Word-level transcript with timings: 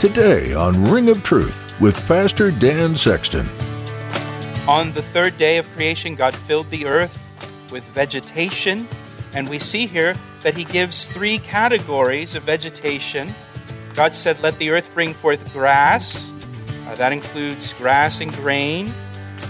Today 0.00 0.54
on 0.54 0.82
Ring 0.84 1.10
of 1.10 1.22
Truth 1.22 1.78
with 1.78 1.94
Pastor 2.08 2.50
Dan 2.50 2.96
Sexton. 2.96 3.46
On 4.66 4.92
the 4.92 5.02
third 5.02 5.36
day 5.36 5.58
of 5.58 5.70
creation, 5.74 6.14
God 6.14 6.34
filled 6.34 6.70
the 6.70 6.86
earth 6.86 7.18
with 7.70 7.84
vegetation, 7.84 8.88
and 9.34 9.46
we 9.46 9.58
see 9.58 9.86
here 9.86 10.14
that 10.40 10.56
He 10.56 10.64
gives 10.64 11.04
three 11.04 11.38
categories 11.38 12.34
of 12.34 12.44
vegetation. 12.44 13.28
God 13.92 14.14
said, 14.14 14.40
Let 14.40 14.56
the 14.56 14.70
earth 14.70 14.88
bring 14.94 15.12
forth 15.12 15.52
grass, 15.52 16.32
uh, 16.86 16.94
that 16.94 17.12
includes 17.12 17.74
grass 17.74 18.22
and 18.22 18.32
grain. 18.36 18.94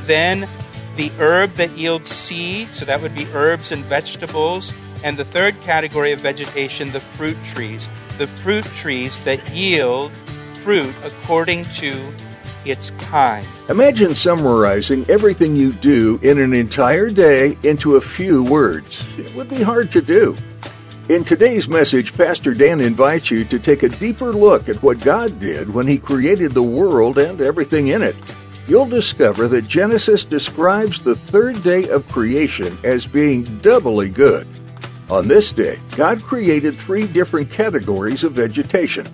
Then 0.05 0.49
the 0.97 1.11
herb 1.21 1.55
that 1.55 1.71
yields 1.79 2.11
seed, 2.11 2.75
so 2.75 2.85
that 2.87 3.01
would 3.01 3.15
be 3.15 3.27
herbs 3.35 3.71
and 3.71 3.85
vegetables. 3.85 4.75
And 5.05 5.17
the 5.17 5.25
third 5.25 5.63
category 5.63 6.11
of 6.11 6.21
vegetation, 6.21 6.91
the 6.91 6.99
fruit 6.99 7.39
trees, 7.45 7.89
the 8.19 8.27
fruit 8.27 8.65
trees 8.65 9.21
that 9.21 9.49
yield 9.53 10.11
fruit 10.63 10.95
according 11.03 11.65
to 11.65 12.13
its 12.65 12.91
kind. 12.99 13.47
Imagine 13.69 14.15
summarizing 14.15 15.09
everything 15.09 15.57
you 15.57 15.73
do 15.73 16.19
in 16.23 16.39
an 16.39 16.53
entire 16.53 17.09
day 17.09 17.57
into 17.63 17.97
a 17.97 18.01
few 18.01 18.45
words. 18.45 19.05
It 19.19 19.35
would 19.35 19.49
be 19.49 19.63
hard 19.63 19.91
to 19.93 20.03
do. 20.03 20.37
In 21.09 21.25
today's 21.25 21.67
message, 21.67 22.17
Pastor 22.17 22.55
Dan 22.55 22.81
invites 22.81 23.31
you 23.31 23.45
to 23.47 23.59
take 23.59 23.83
a 23.83 23.89
deeper 23.89 24.33
look 24.33 24.69
at 24.69 24.83
what 24.83 25.03
God 25.03 25.41
did 25.41 25.73
when 25.73 25.87
He 25.87 25.99
created 25.99 26.53
the 26.53 26.63
world 26.63 27.19
and 27.19 27.41
everything 27.41 27.89
in 27.89 28.03
it. 28.03 28.15
You'll 28.69 28.87
discover 28.87 29.49
that 29.49 29.67
Genesis 29.67 30.25
describes 30.25 31.01
the 31.01 31.17
third 31.17 31.61
day 31.65 31.89
of 31.89 32.07
creation 32.07 32.79
as 32.85 33.07
being 33.07 33.43
doubly 33.59 34.09
good. 34.09 34.47
On 35.11 35.27
this 35.27 35.53
day, 35.53 35.81
God 35.97 36.23
created 36.23 36.77
three 36.77 37.07
different 37.07 37.51
categories 37.51 38.23
of 38.23 38.35
vegetation. 38.35 39.07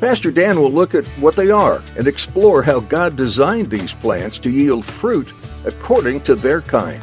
Pastor 0.00 0.30
Dan 0.30 0.60
will 0.60 0.72
look 0.72 0.94
at 0.94 1.06
what 1.18 1.36
they 1.36 1.50
are 1.50 1.82
and 1.96 2.06
explore 2.06 2.62
how 2.62 2.80
God 2.80 3.16
designed 3.16 3.70
these 3.70 3.92
plants 3.92 4.38
to 4.38 4.50
yield 4.50 4.84
fruit 4.84 5.32
according 5.64 6.20
to 6.22 6.34
their 6.34 6.60
kind. 6.60 7.02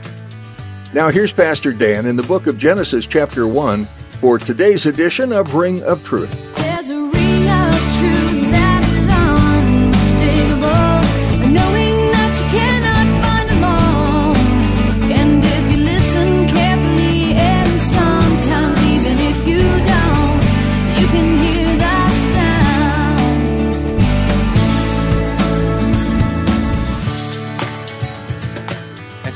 Now, 0.93 1.09
here's 1.09 1.31
Pastor 1.31 1.71
Dan 1.71 2.05
in 2.05 2.17
the 2.17 2.23
book 2.23 2.47
of 2.47 2.57
Genesis, 2.57 3.07
chapter 3.07 3.47
1, 3.47 3.85
for 4.19 4.37
today's 4.37 4.85
edition 4.85 5.31
of 5.31 5.55
Ring 5.55 5.81
of 5.83 6.03
Truth. 6.03 6.50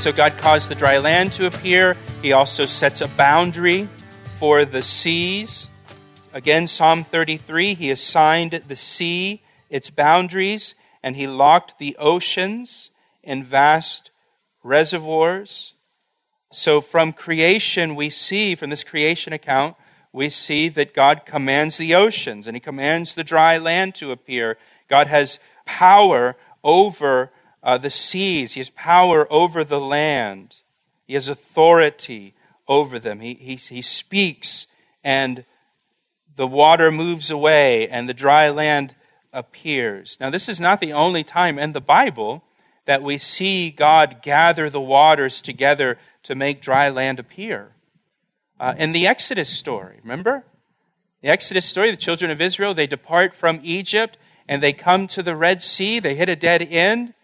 So 0.06 0.12
God 0.12 0.38
caused 0.38 0.68
the 0.68 0.76
dry 0.76 0.98
land 0.98 1.32
to 1.32 1.46
appear. 1.46 1.96
He 2.22 2.32
also 2.32 2.64
sets 2.64 3.00
a 3.00 3.08
boundary 3.08 3.88
for 4.38 4.64
the 4.64 4.80
seas. 4.80 5.68
Again, 6.32 6.68
Psalm 6.68 7.02
33, 7.02 7.74
he 7.74 7.90
assigned 7.90 8.62
the 8.68 8.76
sea 8.76 9.42
its 9.68 9.90
boundaries, 9.90 10.76
and 11.02 11.16
he 11.16 11.26
locked 11.26 11.80
the 11.80 11.96
oceans 11.98 12.92
in 13.24 13.42
vast 13.42 14.12
reservoirs. 14.62 15.74
So, 16.52 16.80
from 16.80 17.12
creation, 17.12 17.96
we 17.96 18.08
see, 18.08 18.54
from 18.54 18.70
this 18.70 18.84
creation 18.84 19.32
account, 19.32 19.74
we 20.12 20.30
see 20.30 20.68
that 20.68 20.94
God 20.94 21.22
commands 21.26 21.78
the 21.78 21.96
oceans 21.96 22.46
and 22.46 22.54
he 22.54 22.60
commands 22.60 23.16
the 23.16 23.24
dry 23.24 23.58
land 23.58 23.96
to 23.96 24.12
appear. 24.12 24.56
God 24.88 25.08
has 25.08 25.40
power 25.64 26.36
over 26.62 27.32
uh, 27.66 27.76
the 27.76 27.90
seas, 27.90 28.52
he 28.52 28.60
has 28.60 28.70
power 28.70 29.26
over 29.28 29.64
the 29.64 29.80
land, 29.80 30.58
he 31.04 31.14
has 31.14 31.28
authority 31.28 32.32
over 32.68 33.00
them. 33.00 33.18
He, 33.18 33.34
he, 33.34 33.56
he 33.56 33.82
speaks, 33.82 34.68
and 35.02 35.44
the 36.36 36.46
water 36.46 36.92
moves 36.92 37.28
away, 37.28 37.88
and 37.88 38.08
the 38.08 38.14
dry 38.14 38.50
land 38.50 38.94
appears. 39.32 40.16
Now, 40.20 40.30
this 40.30 40.48
is 40.48 40.60
not 40.60 40.78
the 40.78 40.92
only 40.92 41.24
time 41.24 41.58
in 41.58 41.72
the 41.72 41.80
Bible 41.80 42.44
that 42.84 43.02
we 43.02 43.18
see 43.18 43.72
God 43.72 44.22
gather 44.22 44.70
the 44.70 44.80
waters 44.80 45.42
together 45.42 45.98
to 46.22 46.36
make 46.36 46.62
dry 46.62 46.88
land 46.88 47.18
appear. 47.18 47.72
Uh, 48.60 48.74
in 48.78 48.92
the 48.92 49.08
Exodus 49.08 49.50
story, 49.50 49.98
remember? 50.02 50.44
The 51.20 51.28
Exodus 51.28 51.66
story, 51.66 51.90
the 51.90 51.96
children 51.96 52.30
of 52.30 52.40
Israel, 52.40 52.74
they 52.74 52.86
depart 52.86 53.34
from 53.34 53.58
Egypt 53.64 54.18
and 54.48 54.62
they 54.62 54.72
come 54.72 55.08
to 55.08 55.22
the 55.24 55.34
Red 55.34 55.62
Sea. 55.62 55.98
They 55.98 56.14
hit 56.14 56.28
a 56.28 56.36
dead 56.36 56.62
end. 56.62 57.14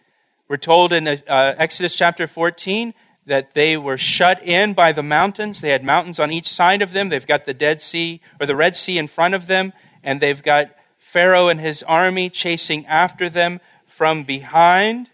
We're 0.53 0.59
told 0.59 0.93
in 0.93 1.09
uh, 1.09 1.19
Exodus 1.29 1.97
chapter 1.97 2.27
14 2.27 2.93
that 3.25 3.55
they 3.55 3.79
were 3.79 3.97
shut 3.97 4.43
in 4.43 4.75
by 4.75 4.93
the 4.93 5.03
mountains. 5.03 5.63
They 5.63 5.71
had 5.71 5.83
mountains 5.83 6.21
on 6.21 6.31
each 6.31 6.47
side 6.47 6.83
of 6.83 6.93
them. 6.93 7.09
They've 7.09 7.27
got 7.27 7.47
the 7.47 7.55
Dead 7.55 7.81
Sea 7.81 8.21
or 8.39 8.45
the 8.45 8.55
Red 8.55 8.77
Sea 8.77 8.99
in 8.99 9.09
front 9.09 9.33
of 9.33 9.47
them, 9.47 9.73
and 10.03 10.21
they've 10.21 10.43
got 10.43 10.77
Pharaoh 10.99 11.49
and 11.49 11.59
his 11.59 11.83
army 11.85 12.29
chasing 12.29 12.85
after 12.85 13.31
them 13.31 13.61
from 13.87 14.25
behind. 14.25 15.09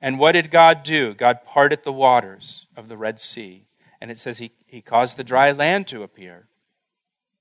And 0.00 0.16
what 0.16 0.30
did 0.30 0.52
God 0.52 0.84
do? 0.84 1.12
God 1.12 1.40
parted 1.44 1.82
the 1.82 1.92
waters 1.92 2.66
of 2.76 2.86
the 2.86 2.96
Red 2.96 3.20
Sea. 3.20 3.64
And 4.00 4.12
it 4.12 4.18
says 4.20 4.38
he, 4.38 4.52
he 4.64 4.80
caused 4.80 5.16
the 5.16 5.24
dry 5.24 5.50
land 5.50 5.88
to 5.88 6.04
appear. 6.04 6.46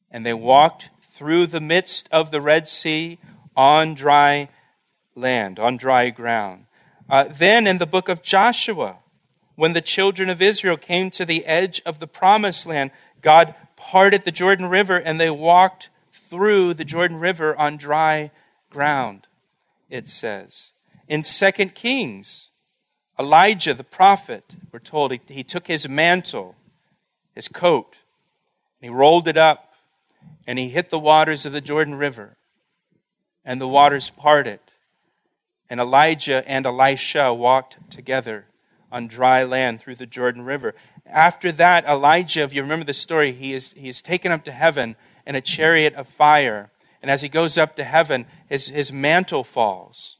And 0.09 0.25
they 0.25 0.33
walked 0.33 0.89
through 1.03 1.45
the 1.45 1.61
midst 1.61 2.09
of 2.11 2.31
the 2.31 2.41
Red 2.41 2.67
Sea 2.67 3.19
on 3.55 3.93
dry 3.93 4.47
land, 5.13 5.59
on 5.59 5.77
dry 5.77 6.09
ground. 6.09 6.65
Uh, 7.13 7.25
then 7.31 7.67
in 7.67 7.77
the 7.77 7.85
book 7.85 8.09
of 8.09 8.23
Joshua, 8.23 8.95
when 9.53 9.73
the 9.73 9.81
children 9.81 10.31
of 10.31 10.41
Israel 10.41 10.77
came 10.77 11.11
to 11.11 11.25
the 11.25 11.45
edge 11.45 11.79
of 11.85 11.99
the 11.99 12.07
promised 12.07 12.65
land, 12.65 12.89
God 13.21 13.53
parted 13.75 14.23
the 14.23 14.31
Jordan 14.31 14.65
River 14.65 14.97
and 14.97 15.19
they 15.19 15.29
walked 15.29 15.89
through 16.11 16.73
the 16.73 16.83
Jordan 16.83 17.17
River 17.19 17.55
on 17.55 17.77
dry 17.77 18.31
ground, 18.71 19.27
it 19.91 20.07
says. 20.07 20.71
In 21.07 21.21
2 21.21 21.51
Kings, 21.75 22.47
Elijah 23.19 23.75
the 23.75 23.83
prophet, 23.83 24.43
we're 24.71 24.79
told, 24.79 25.11
he, 25.11 25.21
he 25.27 25.43
took 25.43 25.67
his 25.67 25.87
mantle, 25.87 26.55
his 27.35 27.47
coat, 27.47 27.97
and 28.81 28.89
he 28.89 28.89
rolled 28.89 29.27
it 29.27 29.37
up 29.37 29.75
and 30.47 30.57
he 30.57 30.69
hit 30.69 30.89
the 30.89 30.97
waters 30.97 31.45
of 31.45 31.53
the 31.53 31.61
Jordan 31.61 31.93
River, 31.93 32.37
and 33.45 33.61
the 33.61 33.67
waters 33.67 34.09
parted. 34.09 34.61
And 35.73 35.81
Elijah 35.81 36.47
and 36.47 36.67
Elisha 36.67 37.33
walked 37.33 37.89
together 37.89 38.45
on 38.91 39.07
dry 39.07 39.43
land 39.43 39.81
through 39.81 39.95
the 39.95 40.05
Jordan 40.05 40.43
River. 40.43 40.75
After 41.07 41.51
that, 41.53 41.83
Elijah, 41.85 42.43
if 42.43 42.53
you 42.53 42.61
remember 42.61 42.85
the 42.85 42.93
story, 42.93 43.31
he 43.31 43.55
is, 43.55 43.73
he 43.73 43.89
is 43.89 44.03
taken 44.03 44.31
up 44.31 44.45
to 44.45 44.51
heaven 44.51 44.95
in 45.25 45.33
a 45.33 45.41
chariot 45.41 45.95
of 45.95 46.07
fire. 46.07 46.69
And 47.01 47.09
as 47.09 47.23
he 47.23 47.27
goes 47.27 47.57
up 47.57 47.75
to 47.77 47.83
heaven, 47.83 48.27
his, 48.47 48.67
his 48.67 48.93
mantle 48.93 49.43
falls. 49.43 50.17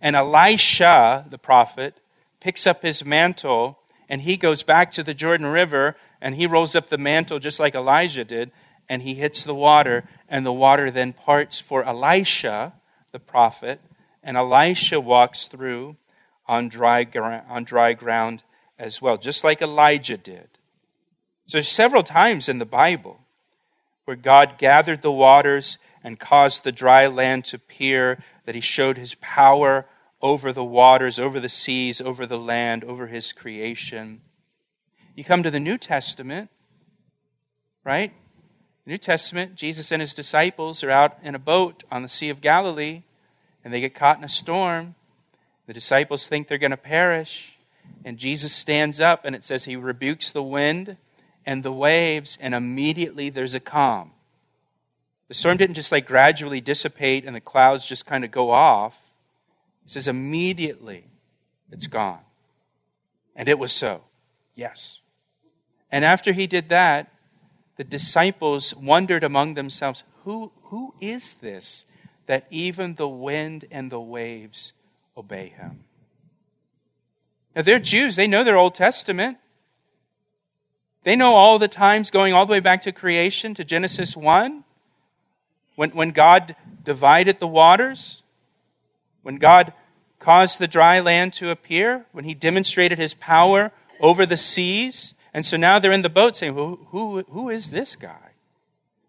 And 0.00 0.16
Elisha, 0.16 1.26
the 1.30 1.38
prophet, 1.38 2.00
picks 2.40 2.66
up 2.66 2.82
his 2.82 3.04
mantle 3.04 3.78
and 4.08 4.22
he 4.22 4.36
goes 4.36 4.64
back 4.64 4.90
to 4.90 5.04
the 5.04 5.14
Jordan 5.14 5.46
River 5.46 5.94
and 6.20 6.34
he 6.34 6.48
rolls 6.48 6.74
up 6.74 6.88
the 6.88 6.98
mantle 6.98 7.38
just 7.38 7.60
like 7.60 7.76
Elijah 7.76 8.24
did 8.24 8.50
and 8.88 9.02
he 9.02 9.14
hits 9.14 9.44
the 9.44 9.54
water 9.54 10.08
and 10.28 10.44
the 10.44 10.52
water 10.52 10.90
then 10.90 11.12
parts 11.12 11.60
for 11.60 11.84
Elisha, 11.84 12.72
the 13.12 13.20
prophet, 13.20 13.80
and 14.22 14.36
Elisha 14.36 15.00
walks 15.00 15.46
through 15.46 15.96
on 16.46 16.68
dry, 16.68 17.06
on 17.48 17.64
dry 17.64 17.92
ground 17.92 18.42
as 18.78 19.02
well, 19.02 19.16
just 19.16 19.44
like 19.44 19.60
Elijah 19.60 20.16
did. 20.16 20.48
So, 21.46 21.60
several 21.60 22.02
times 22.02 22.48
in 22.48 22.58
the 22.58 22.66
Bible 22.66 23.20
where 24.08 24.16
God 24.16 24.56
gathered 24.56 25.02
the 25.02 25.12
waters 25.12 25.76
and 26.02 26.18
caused 26.18 26.64
the 26.64 26.72
dry 26.72 27.06
land 27.06 27.44
to 27.44 27.56
appear, 27.56 28.22
that 28.46 28.54
he 28.54 28.60
showed 28.62 28.96
his 28.96 29.14
power 29.16 29.84
over 30.22 30.50
the 30.50 30.64
waters, 30.64 31.18
over 31.18 31.38
the 31.38 31.48
seas, 31.50 32.00
over 32.00 32.24
the 32.24 32.38
land, 32.38 32.84
over 32.84 33.08
his 33.08 33.34
creation. 33.34 34.22
You 35.14 35.24
come 35.24 35.42
to 35.42 35.50
the 35.50 35.60
New 35.60 35.76
Testament, 35.76 36.48
right? 37.84 38.14
New 38.86 38.96
Testament, 38.96 39.54
Jesus 39.56 39.92
and 39.92 40.00
his 40.00 40.14
disciples 40.14 40.82
are 40.82 40.90
out 40.90 41.18
in 41.22 41.34
a 41.34 41.38
boat 41.38 41.84
on 41.90 42.00
the 42.00 42.08
Sea 42.08 42.30
of 42.30 42.40
Galilee, 42.40 43.02
and 43.68 43.74
they 43.74 43.82
get 43.82 43.94
caught 43.94 44.16
in 44.16 44.24
a 44.24 44.30
storm. 44.30 44.94
The 45.66 45.74
disciples 45.74 46.26
think 46.26 46.48
they're 46.48 46.56
going 46.56 46.70
to 46.70 46.78
perish, 46.78 47.58
and 48.02 48.16
Jesus 48.16 48.54
stands 48.54 48.98
up, 48.98 49.26
and 49.26 49.36
it 49.36 49.44
says 49.44 49.66
he 49.66 49.76
rebukes 49.76 50.32
the 50.32 50.42
wind 50.42 50.96
and 51.44 51.62
the 51.62 51.70
waves, 51.70 52.38
and 52.40 52.54
immediately 52.54 53.28
there's 53.28 53.54
a 53.54 53.60
calm. 53.60 54.12
The 55.28 55.34
storm 55.34 55.58
didn't 55.58 55.74
just 55.74 55.92
like 55.92 56.06
gradually 56.06 56.62
dissipate 56.62 57.26
and 57.26 57.36
the 57.36 57.42
clouds 57.42 57.86
just 57.86 58.06
kind 58.06 58.24
of 58.24 58.30
go 58.30 58.52
off. 58.52 58.96
It 59.84 59.90
says 59.90 60.08
immediately 60.08 61.04
it's 61.70 61.88
gone. 61.88 62.20
And 63.36 63.50
it 63.50 63.58
was 63.58 63.70
so. 63.70 64.00
Yes. 64.54 65.00
And 65.92 66.06
after 66.06 66.32
he 66.32 66.46
did 66.46 66.70
that, 66.70 67.12
the 67.76 67.84
disciples 67.84 68.74
wondered 68.74 69.22
among 69.22 69.52
themselves, 69.52 70.04
who, 70.24 70.52
who 70.64 70.94
is 71.02 71.34
this 71.34 71.84
that 72.28 72.46
even 72.50 72.94
the 72.94 73.08
wind 73.08 73.64
and 73.70 73.90
the 73.90 74.00
waves 74.00 74.72
obey 75.16 75.48
him? 75.48 75.80
Now, 77.56 77.62
they're 77.62 77.80
Jews. 77.80 78.14
They 78.14 78.28
know 78.28 78.44
their 78.44 78.56
Old 78.56 78.76
Testament. 78.76 79.38
They 81.02 81.16
know 81.16 81.34
all 81.34 81.58
the 81.58 81.68
times 81.68 82.10
going 82.12 82.32
all 82.32 82.46
the 82.46 82.52
way 82.52 82.60
back 82.60 82.82
to 82.82 82.92
creation, 82.92 83.54
to 83.54 83.64
Genesis 83.64 84.16
1, 84.16 84.62
when, 85.74 85.90
when 85.90 86.10
God 86.10 86.54
divided 86.84 87.40
the 87.40 87.46
waters, 87.46 88.22
when 89.22 89.36
God 89.36 89.72
caused 90.20 90.58
the 90.58 90.68
dry 90.68 91.00
land 91.00 91.32
to 91.34 91.50
appear, 91.50 92.04
when 92.12 92.24
He 92.24 92.34
demonstrated 92.34 92.98
His 92.98 93.14
power 93.14 93.72
over 94.00 94.26
the 94.26 94.36
seas. 94.36 95.14
And 95.32 95.44
so 95.46 95.56
now 95.56 95.78
they're 95.78 95.92
in 95.92 96.02
the 96.02 96.08
boat 96.08 96.36
saying, 96.36 96.54
who, 96.54 96.86
who, 96.90 97.22
who 97.30 97.48
is 97.48 97.70
this 97.70 97.96
guy? 97.96 98.32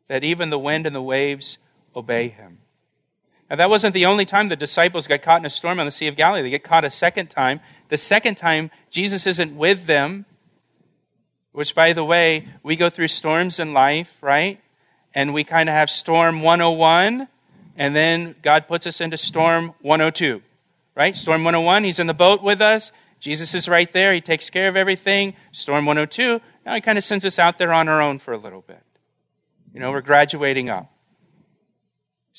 That 0.08 0.24
even 0.24 0.50
the 0.50 0.60
wind 0.60 0.86
and 0.86 0.96
the 0.96 1.02
waves 1.02 1.58
obey 1.96 2.30
him. 2.30 2.60
Now, 3.50 3.56
that 3.56 3.70
wasn't 3.70 3.94
the 3.94 4.06
only 4.06 4.26
time 4.26 4.50
the 4.50 4.56
disciples 4.56 5.08
got 5.08 5.24
caught 5.24 5.40
in 5.40 5.46
a 5.46 5.50
storm 5.50 5.80
on 5.80 5.88
the 5.88 5.92
Sea 5.92 6.08
of 6.08 6.16
Galilee. 6.16 6.44
They 6.44 6.52
get 6.52 6.64
caught 6.64 6.86
a 6.86 6.90
second 6.90 7.30
time. 7.32 7.62
The 7.90 7.98
second 7.98 8.36
time, 8.36 8.70
Jesus 8.92 9.26
isn't 9.26 9.56
with 9.56 9.88
them, 9.88 10.26
which, 11.52 11.74
by 11.74 11.94
the 11.94 12.04
way, 12.04 12.48
we 12.62 12.76
go 12.76 12.90
through 12.90 13.08
storms 13.08 13.60
in 13.60 13.74
life, 13.74 14.16
right? 14.22 14.62
And 15.16 15.34
we 15.34 15.44
kind 15.44 15.68
of 15.68 15.74
have 15.74 15.90
storm 15.90 16.44
101, 16.44 17.28
and 17.76 17.96
then 17.96 18.36
God 18.44 18.68
puts 18.68 18.86
us 18.86 19.02
into 19.02 19.18
storm 19.18 19.74
102, 19.82 20.44
right? 20.96 21.18
Storm 21.18 21.44
101, 21.44 21.84
He's 21.86 22.00
in 22.00 22.06
the 22.06 22.14
boat 22.14 22.44
with 22.44 22.62
us. 22.62 22.92
Jesus 23.20 23.56
is 23.56 23.68
right 23.68 23.92
there. 23.92 24.14
He 24.14 24.22
takes 24.22 24.52
care 24.52 24.70
of 24.70 24.78
everything. 24.78 25.34
Storm 25.52 25.86
102, 25.86 26.40
now 26.68 26.76
He 26.76 26.82
kind 26.82 27.00
of 27.00 27.04
sends 27.04 27.26
us 27.26 27.40
out 27.40 27.58
there 27.58 27.74
on 27.74 27.90
our 27.90 28.00
own 28.00 28.20
for 28.20 28.32
a 28.32 28.38
little 28.38 28.62
bit. 28.62 28.84
You 29.74 29.80
know, 29.80 29.92
we're 29.92 30.02
graduating 30.02 30.70
up. 30.70 30.92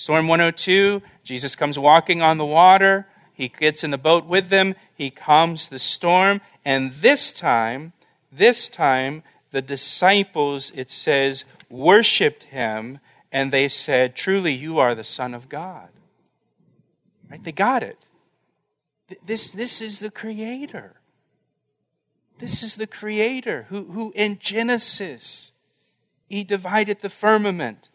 Storm 0.01 0.29
102, 0.29 1.03
Jesus 1.25 1.55
comes 1.55 1.79
walking 1.79 2.23
on 2.23 2.39
the 2.39 2.45
water. 2.47 3.07
He 3.35 3.49
gets 3.49 3.85
in 3.85 3.91
the 3.91 3.99
boat 3.99 4.25
with 4.25 4.49
them. 4.49 4.75
He 4.95 5.11
calms 5.11 5.69
the 5.69 5.79
storm. 5.79 6.41
And 6.65 6.95
this 6.95 7.35
time, 7.35 7.93
this 8.33 8.71
time, 8.71 9.23
the 9.51 9.61
disciples, 9.61 10.73
it 10.75 10.91
says, 10.91 11.45
worshiped 11.69 12.45
him 12.45 12.99
and 13.31 13.53
they 13.53 13.69
said, 13.69 14.17
Truly, 14.17 14.55
you 14.55 14.79
are 14.79 14.95
the 14.95 15.05
Son 15.05 15.35
of 15.35 15.51
God. 15.51 15.91
Right? 17.31 17.45
They 17.45 17.53
got 17.53 17.83
it. 17.83 18.07
This, 19.23 19.51
this 19.51 19.83
is 19.83 19.99
the 19.99 20.11
Creator. 20.11 20.95
This 22.39 22.63
is 22.63 22.77
the 22.77 22.87
Creator 22.87 23.67
who, 23.69 23.85
who 23.93 24.15
in 24.17 24.39
Genesis, 24.39 25.53
He 26.27 26.43
divided 26.43 27.03
the 27.03 27.11
firmament. 27.11 27.89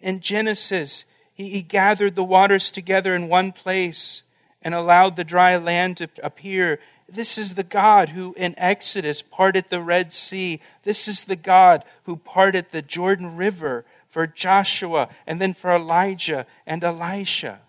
In 0.00 0.18
Genesis, 0.18 1.04
he, 1.34 1.50
he 1.50 1.62
gathered 1.62 2.14
the 2.14 2.24
waters 2.24 2.70
together 2.70 3.14
in 3.14 3.28
one 3.28 3.52
place 3.52 4.22
and 4.62 4.74
allowed 4.74 5.16
the 5.16 5.24
dry 5.24 5.56
land 5.56 5.98
to 5.98 6.08
appear. 6.22 6.78
This 7.08 7.36
is 7.36 7.54
the 7.54 7.64
God 7.64 8.10
who 8.10 8.34
in 8.38 8.54
Exodus 8.56 9.20
parted 9.20 9.66
the 9.68 9.82
Red 9.82 10.12
Sea. 10.12 10.60
This 10.84 11.06
is 11.08 11.24
the 11.24 11.36
God 11.36 11.84
who 12.04 12.16
parted 12.16 12.66
the 12.70 12.80
Jordan 12.80 13.36
River 13.36 13.84
for 14.08 14.26
Joshua 14.28 15.08
and 15.26 15.40
then 15.40 15.52
for 15.52 15.74
Elijah 15.74 16.46
and 16.66 16.82
Elisha. 16.82 17.60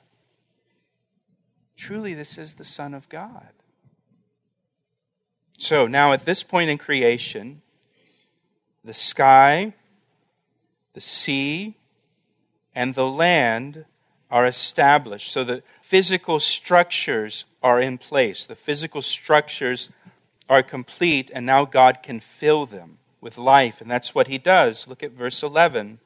Truly, 1.75 2.13
this 2.13 2.37
is 2.37 2.53
the 2.53 2.63
Son 2.63 2.93
of 2.93 3.09
God. 3.09 3.49
So 5.57 5.87
now, 5.87 6.13
at 6.13 6.25
this 6.25 6.43
point 6.43 6.69
in 6.69 6.77
creation, 6.77 7.61
the 8.83 8.93
sky, 8.93 9.73
the 10.93 11.01
sea, 11.01 11.75
and 12.75 12.93
the 12.93 13.07
land 13.07 13.85
are 14.29 14.45
established. 14.45 15.31
So 15.31 15.43
the 15.43 15.63
physical 15.81 16.39
structures 16.39 17.45
are 17.63 17.79
in 17.79 17.97
place. 17.97 18.45
The 18.45 18.55
physical 18.55 19.01
structures 19.01 19.89
are 20.49 20.61
complete, 20.61 21.31
and 21.33 21.45
now 21.45 21.65
God 21.65 21.99
can 22.03 22.19
fill 22.19 22.65
them 22.65 22.97
with 23.21 23.37
life. 23.37 23.81
And 23.81 23.89
that's 23.89 24.13
what 24.13 24.27
he 24.27 24.37
does. 24.37 24.87
Look 24.87 25.01
at 25.01 25.11
verse 25.11 25.41
11. 25.41 25.99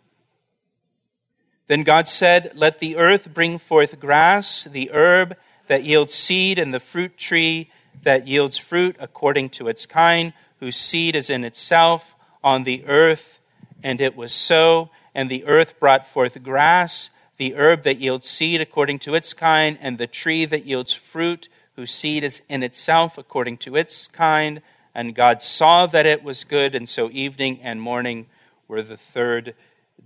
Then 1.67 1.83
God 1.83 2.07
said, 2.07 2.51
Let 2.55 2.79
the 2.79 2.97
earth 2.97 3.33
bring 3.33 3.57
forth 3.57 3.99
grass, 3.99 4.63
the 4.63 4.91
herb 4.93 5.35
that 5.67 5.83
yields 5.83 6.13
seed, 6.13 6.59
and 6.59 6.73
the 6.73 6.79
fruit 6.79 7.17
tree 7.17 7.69
that 8.03 8.27
yields 8.27 8.57
fruit 8.57 8.95
according 8.99 9.49
to 9.49 9.67
its 9.67 9.85
kind, 9.85 10.33
whose 10.59 10.77
seed 10.77 11.15
is 11.15 11.29
in 11.29 11.43
itself 11.43 12.15
on 12.43 12.63
the 12.63 12.85
earth. 12.85 13.39
And 13.83 13.99
it 13.99 14.15
was 14.15 14.33
so. 14.33 14.89
And 15.19 15.29
the 15.29 15.43
earth 15.43 15.81
brought 15.81 16.07
forth 16.07 16.41
grass, 16.43 17.09
the 17.35 17.53
herb 17.53 17.83
that 17.83 17.99
yields 17.99 18.29
seed 18.29 18.61
according 18.61 18.99
to 18.99 19.15
its 19.15 19.33
kind, 19.33 19.77
and 19.81 19.97
the 19.97 20.07
tree 20.07 20.45
that 20.45 20.65
yields 20.65 20.93
fruit, 20.93 21.49
whose 21.75 21.91
seed 21.91 22.23
is 22.23 22.41
in 22.47 22.63
itself 22.63 23.17
according 23.17 23.57
to 23.57 23.75
its 23.75 24.07
kind. 24.07 24.61
And 24.95 25.13
God 25.13 25.41
saw 25.41 25.87
that 25.87 26.05
it 26.05 26.23
was 26.23 26.45
good, 26.45 26.73
and 26.73 26.87
so 26.87 27.09
evening 27.11 27.59
and 27.61 27.81
morning 27.81 28.27
were 28.69 28.81
the 28.81 28.95
third 28.95 29.55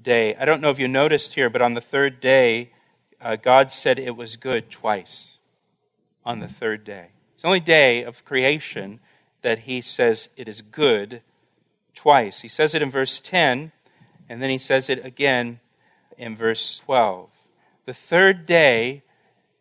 day. 0.02 0.36
I 0.36 0.46
don't 0.46 0.62
know 0.62 0.72
if 0.72 0.80
you 0.80 0.88
noticed 0.88 1.36
here, 1.36 1.52
but 1.52 1.62
on 1.62 1.76
the 1.76 1.80
third 1.80 2.20
day, 2.20 2.72
uh, 3.22 3.36
God 3.36 3.72
said 3.72 4.00
it 4.00 4.18
was 4.18 4.36
good 4.36 4.72
twice 4.72 5.38
on 6.26 6.40
the 6.40 6.48
third 6.48 6.84
day. 6.84 7.10
It's 7.34 7.44
the 7.44 7.50
only 7.50 7.60
day 7.60 8.02
of 8.02 8.26
creation 8.26 9.00
that 9.44 9.60
he 9.60 9.80
says 9.80 10.30
it 10.36 10.48
is 10.48 10.64
good 10.64 11.22
twice. 11.94 12.42
He 12.42 12.48
says 12.48 12.74
it 12.74 12.82
in 12.82 12.90
verse 12.90 13.22
10, 13.22 13.74
and 14.30 14.42
then 14.42 14.50
he 14.50 14.58
says 14.58 14.90
it 14.90 15.06
again 15.06 15.60
in 16.18 16.36
verse 16.36 16.80
12. 16.86 17.30
The 17.86 17.94
third 17.94 18.46
day 18.46 19.04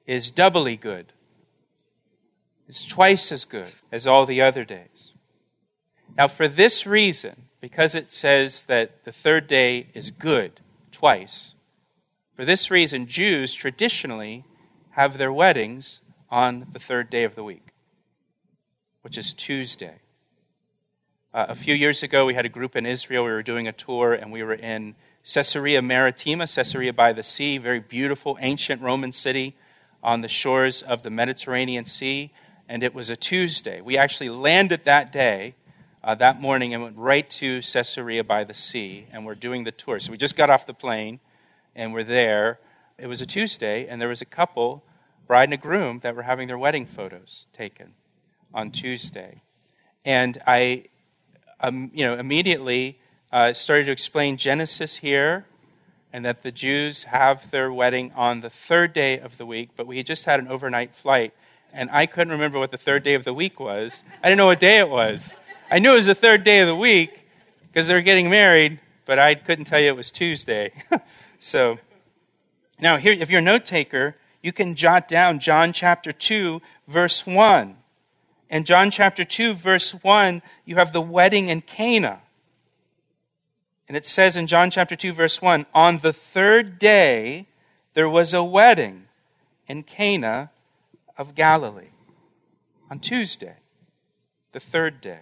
is 0.06 0.30
doubly 0.30 0.76
good, 0.76 1.12
it's 2.68 2.84
twice 2.84 3.32
as 3.32 3.44
good 3.44 3.72
as 3.90 4.06
all 4.06 4.26
the 4.26 4.40
other 4.40 4.64
days. 4.64 5.12
Now, 6.16 6.28
for 6.28 6.48
this 6.48 6.86
reason, 6.86 7.44
because 7.60 7.94
it 7.94 8.10
says 8.10 8.64
that 8.64 9.04
the 9.04 9.12
third 9.12 9.46
day 9.46 9.88
is 9.94 10.10
good 10.10 10.60
twice, 10.90 11.54
for 12.34 12.44
this 12.44 12.70
reason, 12.70 13.06
Jews 13.06 13.54
traditionally 13.54 14.44
have 14.90 15.18
their 15.18 15.32
weddings 15.32 16.00
on 16.30 16.66
the 16.72 16.78
third 16.78 17.10
day 17.10 17.24
of 17.24 17.34
the 17.34 17.44
week, 17.44 17.68
which 19.02 19.16
is 19.16 19.34
Tuesday. 19.34 20.01
Uh, 21.34 21.46
a 21.48 21.54
few 21.54 21.74
years 21.74 22.02
ago, 22.02 22.26
we 22.26 22.34
had 22.34 22.44
a 22.44 22.50
group 22.50 22.76
in 22.76 22.84
Israel. 22.84 23.24
We 23.24 23.30
were 23.30 23.42
doing 23.42 23.66
a 23.66 23.72
tour, 23.72 24.12
and 24.12 24.30
we 24.30 24.42
were 24.42 24.52
in 24.52 24.94
Caesarea 25.24 25.80
Maritima, 25.80 26.46
Caesarea 26.46 26.92
by 26.92 27.14
the 27.14 27.22
Sea, 27.22 27.56
very 27.56 27.80
beautiful, 27.80 28.36
ancient 28.42 28.82
Roman 28.82 29.12
city 29.12 29.56
on 30.02 30.20
the 30.20 30.28
shores 30.28 30.82
of 30.82 31.02
the 31.02 31.08
Mediterranean 31.08 31.86
Sea. 31.86 32.34
And 32.68 32.82
it 32.82 32.94
was 32.94 33.08
a 33.08 33.16
Tuesday. 33.16 33.80
We 33.80 33.96
actually 33.96 34.28
landed 34.28 34.84
that 34.84 35.10
day, 35.10 35.54
uh, 36.04 36.16
that 36.16 36.38
morning, 36.38 36.74
and 36.74 36.82
went 36.82 36.98
right 36.98 37.30
to 37.30 37.62
Caesarea 37.62 38.24
by 38.24 38.44
the 38.44 38.52
Sea, 38.52 39.06
and 39.10 39.24
we're 39.24 39.34
doing 39.34 39.64
the 39.64 39.72
tour. 39.72 40.00
So 40.00 40.12
we 40.12 40.18
just 40.18 40.36
got 40.36 40.50
off 40.50 40.66
the 40.66 40.74
plane, 40.74 41.18
and 41.74 41.94
we're 41.94 42.04
there. 42.04 42.60
It 42.98 43.06
was 43.06 43.22
a 43.22 43.26
Tuesday, 43.26 43.86
and 43.88 44.02
there 44.02 44.08
was 44.10 44.20
a 44.20 44.26
couple, 44.26 44.84
bride 45.26 45.44
and 45.44 45.54
a 45.54 45.56
groom, 45.56 46.00
that 46.02 46.14
were 46.14 46.24
having 46.24 46.46
their 46.46 46.58
wedding 46.58 46.84
photos 46.84 47.46
taken 47.56 47.94
on 48.52 48.70
Tuesday. 48.70 49.40
And 50.04 50.42
I 50.46 50.88
um, 51.62 51.90
you 51.94 52.04
know, 52.04 52.18
immediately 52.18 52.98
uh, 53.32 53.52
started 53.52 53.86
to 53.86 53.92
explain 53.92 54.36
Genesis 54.36 54.98
here 54.98 55.46
and 56.12 56.24
that 56.24 56.42
the 56.42 56.52
Jews 56.52 57.04
have 57.04 57.50
their 57.50 57.72
wedding 57.72 58.12
on 58.14 58.40
the 58.40 58.50
third 58.50 58.92
day 58.92 59.18
of 59.18 59.38
the 59.38 59.46
week, 59.46 59.70
but 59.76 59.86
we 59.86 60.02
just 60.02 60.26
had 60.26 60.40
an 60.40 60.48
overnight 60.48 60.94
flight, 60.94 61.32
and 61.72 61.88
I 61.90 62.04
couldn't 62.04 62.32
remember 62.32 62.58
what 62.58 62.70
the 62.70 62.76
third 62.76 63.02
day 63.02 63.14
of 63.14 63.24
the 63.24 63.32
week 63.32 63.58
was. 63.58 64.02
I 64.22 64.28
didn't 64.28 64.38
know 64.38 64.46
what 64.46 64.60
day 64.60 64.78
it 64.78 64.90
was. 64.90 65.34
I 65.70 65.78
knew 65.78 65.92
it 65.92 65.96
was 65.96 66.06
the 66.06 66.14
third 66.14 66.44
day 66.44 66.58
of 66.58 66.68
the 66.68 66.76
week 66.76 67.26
because 67.62 67.88
they 67.88 67.94
were 67.94 68.02
getting 68.02 68.28
married, 68.28 68.78
but 69.06 69.18
I 69.18 69.34
couldn't 69.34 69.64
tell 69.64 69.80
you 69.80 69.88
it 69.88 69.96
was 69.96 70.10
Tuesday. 70.10 70.72
so 71.40 71.78
now, 72.78 72.96
here, 72.96 73.12
if 73.12 73.30
you're 73.30 73.38
a 73.38 73.42
note 73.42 73.64
taker, 73.64 74.16
you 74.42 74.52
can 74.52 74.74
jot 74.74 75.08
down 75.08 75.38
John 75.38 75.72
chapter 75.72 76.12
2, 76.12 76.60
verse 76.88 77.24
1. 77.24 77.76
In 78.52 78.64
John 78.64 78.90
chapter 78.90 79.24
2, 79.24 79.54
verse 79.54 79.92
1, 79.92 80.42
you 80.66 80.76
have 80.76 80.92
the 80.92 81.00
wedding 81.00 81.48
in 81.48 81.62
Cana. 81.62 82.20
And 83.88 83.96
it 83.96 84.06
says 84.06 84.36
in 84.36 84.46
John 84.46 84.70
chapter 84.70 84.94
2, 84.94 85.14
verse 85.14 85.40
1 85.40 85.64
On 85.74 85.98
the 85.98 86.12
third 86.12 86.78
day, 86.78 87.46
there 87.94 88.10
was 88.10 88.34
a 88.34 88.44
wedding 88.44 89.04
in 89.66 89.82
Cana 89.82 90.50
of 91.16 91.34
Galilee. 91.34 91.92
On 92.90 92.98
Tuesday, 92.98 93.54
the 94.52 94.60
third 94.60 95.00
day. 95.00 95.20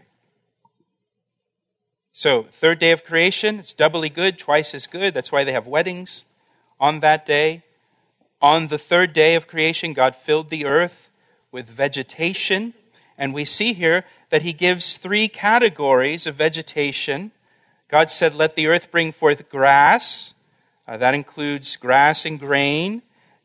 So, 2.13 2.47
third 2.51 2.81
day 2.81 2.91
of 2.91 3.05
creation, 3.05 3.61
it's 3.61 3.75
doubly 3.75 4.09
good, 4.09 4.41
twice 4.41 4.75
as 4.75 4.89
good. 4.89 5.15
That's 5.15 5.31
why 5.31 5.45
they 5.45 5.53
have 5.53 5.69
weddings 5.69 6.25
on 6.81 6.99
that 6.99 7.25
day. 7.25 7.63
On 8.43 8.67
the 8.67 8.79
third 8.79 9.13
day 9.13 9.37
of 9.37 9.47
creation, 9.47 9.93
God 9.93 10.17
filled 10.17 10.51
the 10.51 10.67
earth 10.67 11.11
with 11.53 11.69
vegetation. 11.69 12.75
And 13.21 13.35
we 13.35 13.45
see 13.45 13.75
here 13.75 14.07
that 14.31 14.41
He 14.41 14.55
gives 14.55 14.97
three 14.97 15.29
categories 15.29 16.27
of 16.27 16.37
vegetation. 16.37 17.33
God 17.89 18.11
said, 18.11 18.35
Let 18.35 18.55
the 18.55 18.67
earth 18.67 18.91
bring 18.91 19.13
forth 19.13 19.51
grass. 19.51 20.33
Uh, 20.89 20.97
that 20.97 21.13
includes 21.13 21.77
grass 21.77 22.25
and 22.25 22.41
grain. 22.41 23.03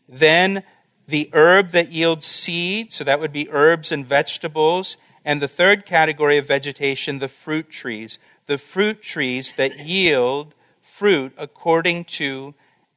Then 0.07 0.63
the 1.09 1.29
herb 1.33 1.71
that 1.71 1.91
yields 1.91 2.25
seed, 2.25 2.93
so 2.93 3.03
that 3.03 3.19
would 3.19 3.33
be 3.33 3.49
herbs 3.51 3.91
and 3.91 4.05
vegetables. 4.05 4.95
And 5.25 5.41
the 5.41 5.47
third 5.49 5.85
category 5.85 6.37
of 6.37 6.47
vegetation, 6.47 7.19
the 7.19 7.27
fruit 7.27 7.69
trees. 7.69 8.17
The 8.45 8.57
fruit 8.57 9.01
trees 9.01 9.53
that 9.57 9.79
yield 9.79 10.53
fruit 10.79 11.33
according 11.37 12.05
to 12.05 12.53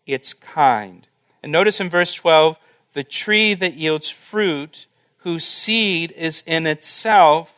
its 0.07 0.33
kind. 0.33 1.09
And 1.43 1.51
notice 1.51 1.81
in 1.81 1.91
verse 1.91 2.15
12, 2.15 2.57
the 2.93 3.03
tree 3.03 3.55
that 3.55 3.75
yields 3.75 4.11
fruit, 4.11 4.87
whose 5.19 5.45
seed 5.45 6.13
is 6.13 6.43
in 6.47 6.67
itself 6.67 7.55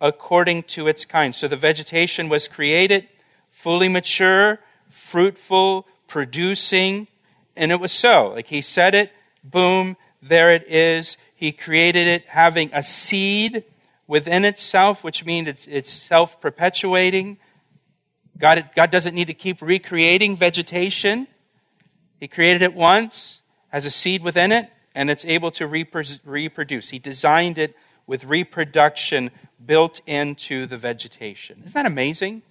according 0.00 0.62
to 0.62 0.88
its 0.88 1.04
kind. 1.04 1.34
So 1.34 1.48
the 1.48 1.56
vegetation 1.56 2.28
was 2.28 2.48
created 2.48 3.08
fully 3.50 3.88
mature, 3.88 4.60
fruitful, 4.88 5.84
producing, 6.06 7.08
and 7.56 7.72
it 7.72 7.80
was 7.80 7.90
so. 7.90 8.28
Like 8.28 8.46
he 8.46 8.62
said 8.62 8.94
it, 8.94 9.10
boom, 9.42 9.96
there 10.22 10.54
it 10.54 10.64
is. 10.68 11.16
He 11.34 11.50
created 11.50 12.06
it 12.06 12.26
having 12.28 12.70
a 12.72 12.84
seed 12.84 13.64
within 14.06 14.44
itself, 14.44 15.02
which 15.02 15.24
means 15.24 15.48
it's, 15.48 15.66
it's 15.66 15.90
self 15.90 16.40
perpetuating. 16.40 17.38
God, 18.38 18.70
God 18.76 18.92
doesn't 18.92 19.14
need 19.14 19.26
to 19.26 19.34
keep 19.34 19.60
recreating 19.60 20.36
vegetation. 20.36 21.26
He 22.20 22.28
created 22.28 22.62
it 22.62 22.74
once, 22.74 23.40
has 23.70 23.86
a 23.86 23.90
seed 23.90 24.22
within 24.22 24.52
it, 24.52 24.70
and 24.98 25.10
it's 25.10 25.24
able 25.26 25.52
to 25.52 25.64
reproduce. 25.68 26.88
He 26.88 26.98
designed 26.98 27.56
it 27.56 27.76
with 28.08 28.24
reproduction 28.24 29.30
built 29.64 30.00
into 30.08 30.66
the 30.66 30.76
vegetation. 30.76 31.60
Isn't 31.60 31.74
that 31.74 31.86
amazing? 31.86 32.42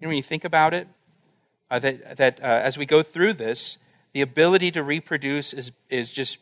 You 0.00 0.06
know, 0.06 0.08
when 0.08 0.16
you 0.16 0.22
think 0.22 0.46
about 0.46 0.72
it, 0.72 0.88
uh, 1.70 1.78
that, 1.80 2.16
that 2.16 2.40
uh, 2.42 2.46
as 2.46 2.78
we 2.78 2.86
go 2.86 3.02
through 3.02 3.34
this, 3.34 3.76
the 4.14 4.22
ability 4.22 4.70
to 4.70 4.82
reproduce 4.82 5.52
is, 5.52 5.70
is 5.90 6.10
just 6.10 6.38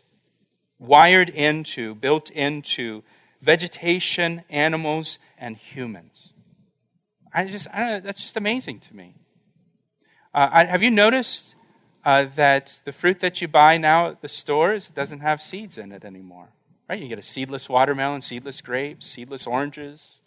wired 0.78 1.30
into, 1.30 1.96
built 1.96 2.30
into 2.30 3.02
vegetation, 3.40 4.44
animals, 4.48 5.18
and 5.36 5.56
humans. 5.56 6.32
I 7.34 7.46
just, 7.46 7.66
I 7.74 7.98
that's 7.98 8.22
just 8.22 8.36
amazing 8.36 8.78
to 8.78 8.94
me. 8.94 9.16
Uh, 10.32 10.48
I, 10.52 10.64
have 10.66 10.84
you 10.84 10.92
noticed 10.92 11.56
uh, 12.04 12.26
that 12.36 12.80
the 12.84 12.92
fruit 12.92 13.20
that 13.20 13.40
you 13.40 13.48
buy 13.48 13.78
now 13.78 14.08
at 14.08 14.20
the 14.20 14.28
stores 14.28 14.88
doesn't 14.88 15.20
have 15.20 15.40
seeds 15.40 15.78
in 15.78 15.92
it 15.92 16.04
anymore? 16.04 16.48
Right? 16.88 17.00
You 17.00 17.08
get 17.08 17.18
a 17.18 17.22
seedless 17.22 17.68
watermelon, 17.68 18.20
seedless 18.20 18.60
grapes, 18.60 19.06
seedless 19.06 19.46
oranges. 19.46 20.20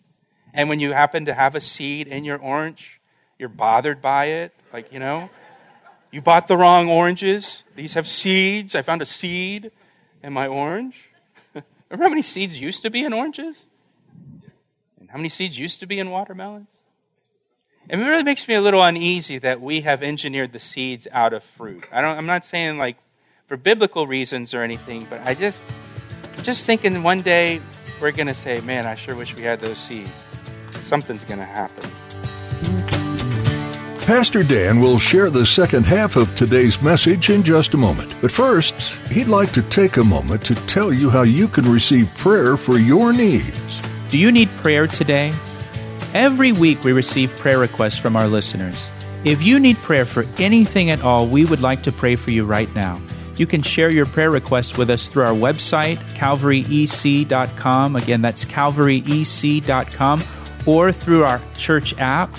And 0.53 0.69
when 0.69 0.79
you 0.79 0.93
happen 0.93 1.25
to 1.25 1.33
have 1.33 1.53
a 1.53 1.61
seed 1.61 2.07
in 2.07 2.23
your 2.23 2.39
orange, 2.39 2.99
you're 3.37 3.49
bothered 3.49 4.01
by 4.01 4.25
it. 4.25 4.53
Like, 4.73 4.91
you 4.91 4.99
know, 4.99 5.29
you 6.11 6.21
bought 6.21 6.47
the 6.47 6.57
wrong 6.57 6.89
oranges. 6.89 7.63
These 7.75 7.93
have 7.93 8.07
seeds. 8.07 8.75
I 8.75 8.81
found 8.81 9.01
a 9.01 9.05
seed 9.05 9.71
in 10.23 10.33
my 10.33 10.47
orange. 10.47 11.09
Remember 11.53 12.05
how 12.05 12.09
many 12.09 12.21
seeds 12.21 12.59
used 12.59 12.81
to 12.83 12.89
be 12.89 13.03
in 13.03 13.13
oranges? 13.13 13.65
And 14.99 15.11
how 15.11 15.17
many 15.17 15.29
seeds 15.29 15.59
used 15.59 15.79
to 15.81 15.85
be 15.85 15.99
in 15.99 16.09
watermelons? 16.09 16.67
It 17.89 17.95
really 17.95 18.23
makes 18.23 18.49
me 18.49 18.55
a 18.55 18.61
little 18.61 18.83
uneasy 18.83 19.37
that 19.37 19.61
we 19.61 19.81
have 19.81 20.03
engineered 20.03 20.51
the 20.51 20.59
seeds 20.59 21.07
out 21.13 21.31
of 21.31 21.41
fruit. 21.41 21.87
I 21.89 22.01
don't, 22.01 22.17
I'm 22.17 22.25
not 22.25 22.43
saying 22.43 22.77
like 22.77 22.97
for 23.47 23.55
biblical 23.55 24.07
reasons 24.07 24.53
or 24.53 24.61
anything, 24.61 25.07
but 25.09 25.21
I 25.21 25.35
just, 25.35 25.63
just 26.43 26.65
thinking 26.65 27.01
one 27.01 27.21
day 27.21 27.61
we're 28.01 28.11
going 28.11 28.27
to 28.27 28.35
say, 28.35 28.59
man, 28.61 28.85
I 28.85 28.95
sure 28.95 29.15
wish 29.15 29.33
we 29.35 29.43
had 29.43 29.61
those 29.61 29.77
seeds. 29.77 30.11
Something's 30.71 31.23
going 31.23 31.39
to 31.39 31.45
happen. 31.45 31.89
Pastor 34.05 34.43
Dan 34.43 34.81
will 34.81 34.99
share 34.99 35.29
the 35.29 35.45
second 35.45 35.85
half 35.85 36.17
of 36.17 36.33
today's 36.35 36.81
message 36.81 37.29
in 37.29 37.41
just 37.41 37.73
a 37.73 37.77
moment. 37.77 38.15
But 38.19 38.33
first, 38.33 38.75
he'd 39.09 39.27
like 39.27 39.53
to 39.53 39.61
take 39.61 39.95
a 39.95 40.03
moment 40.03 40.43
to 40.43 40.55
tell 40.55 40.91
you 40.91 41.09
how 41.09 41.21
you 41.21 41.47
can 41.47 41.63
receive 41.71 42.13
prayer 42.15 42.57
for 42.57 42.77
your 42.77 43.13
needs. 43.13 43.79
Do 44.09 44.17
you 44.17 44.29
need 44.29 44.49
prayer 44.57 44.87
today? 44.87 45.33
Every 46.13 46.51
week 46.51 46.83
we 46.83 46.91
receive 46.93 47.35
prayer 47.35 47.59
requests 47.59 47.97
from 47.97 48.15
our 48.15 48.27
listeners. 48.27 48.89
If 49.23 49.43
you 49.43 49.59
need 49.59 49.77
prayer 49.77 50.05
for 50.05 50.25
anything 50.37 50.89
at 50.89 51.01
all, 51.01 51.27
we 51.27 51.45
would 51.45 51.61
like 51.61 51.83
to 51.83 51.91
pray 51.91 52.15
for 52.15 52.31
you 52.31 52.45
right 52.45 52.73
now. 52.75 53.01
You 53.35 53.45
can 53.45 53.61
share 53.61 53.91
your 53.91 54.05
prayer 54.05 54.31
requests 54.31 54.77
with 54.77 54.89
us 54.89 55.07
through 55.07 55.23
our 55.23 55.33
website, 55.33 55.97
calvaryec.com. 56.13 57.95
Again, 57.95 58.21
that's 58.21 58.45
calvaryec.com, 58.45 60.23
or 60.65 60.91
through 60.91 61.23
our 61.23 61.41
church 61.55 61.93
app 61.99 62.31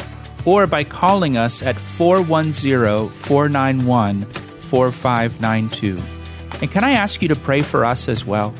or 0.44 0.66
by 0.66 0.82
calling 0.82 1.36
us 1.36 1.62
at 1.62 1.76
410 1.76 3.10
491 3.10 4.24
4592. 4.24 5.98
And 6.60 6.70
can 6.70 6.84
I 6.84 6.92
ask 6.92 7.20
you 7.22 7.28
to 7.28 7.36
pray 7.36 7.60
for 7.60 7.84
us 7.84 8.08
as 8.08 8.24
well? 8.24 8.54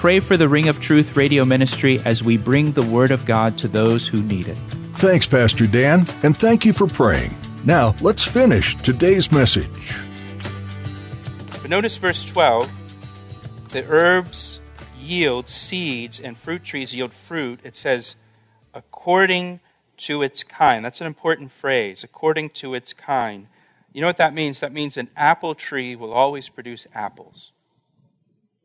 Pray 0.00 0.18
for 0.18 0.38
the 0.38 0.48
Ring 0.48 0.66
of 0.68 0.80
Truth 0.80 1.14
radio 1.14 1.44
ministry 1.44 2.00
as 2.06 2.24
we 2.24 2.38
bring 2.38 2.72
the 2.72 2.86
Word 2.86 3.10
of 3.10 3.26
God 3.26 3.58
to 3.58 3.68
those 3.68 4.08
who 4.08 4.22
need 4.22 4.48
it. 4.48 4.56
Thanks, 4.94 5.26
Pastor 5.26 5.66
Dan, 5.66 6.06
and 6.22 6.34
thank 6.34 6.64
you 6.64 6.72
for 6.72 6.86
praying. 6.86 7.36
Now, 7.66 7.94
let's 8.00 8.24
finish 8.24 8.76
today's 8.76 9.30
message. 9.30 9.68
But 11.50 11.68
notice 11.68 11.98
verse 11.98 12.24
12 12.24 12.72
the 13.68 13.86
herbs 13.90 14.60
yield 14.98 15.50
seeds 15.50 16.18
and 16.18 16.34
fruit 16.34 16.64
trees 16.64 16.94
yield 16.94 17.12
fruit. 17.12 17.60
It 17.62 17.76
says, 17.76 18.14
according 18.72 19.60
to 19.98 20.22
its 20.22 20.42
kind. 20.42 20.82
That's 20.82 21.02
an 21.02 21.08
important 21.08 21.50
phrase, 21.50 22.02
according 22.02 22.50
to 22.50 22.72
its 22.72 22.94
kind. 22.94 23.48
You 23.92 24.00
know 24.00 24.06
what 24.06 24.16
that 24.16 24.32
means? 24.32 24.60
That 24.60 24.72
means 24.72 24.96
an 24.96 25.10
apple 25.14 25.54
tree 25.54 25.94
will 25.94 26.14
always 26.14 26.48
produce 26.48 26.86
apples. 26.94 27.52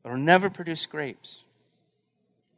It'll 0.05 0.17
never 0.17 0.51
produce 0.51 0.85
grapes. 0.85 1.39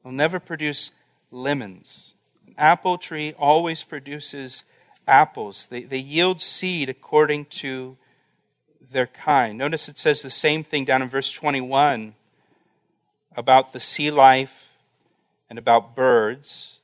It'll 0.01 0.11
never 0.11 0.39
produce 0.39 0.91
lemons. 1.31 2.13
An 2.45 2.53
apple 2.57 2.97
tree 2.97 3.33
always 3.39 3.83
produces 3.83 4.65
apples. 5.07 5.67
They, 5.67 5.83
they 5.83 5.97
yield 5.97 6.41
seed 6.41 6.89
according 6.89 7.45
to 7.45 7.95
their 8.91 9.07
kind. 9.07 9.57
Notice 9.57 9.87
it 9.87 9.97
says 9.97 10.21
the 10.21 10.29
same 10.29 10.63
thing 10.63 10.83
down 10.83 11.01
in 11.01 11.09
verse 11.09 11.31
21 11.31 12.13
about 13.35 13.71
the 13.71 13.79
sea 13.79 14.11
life 14.11 14.67
and 15.49 15.57
about 15.57 15.95
birds. 15.95 16.79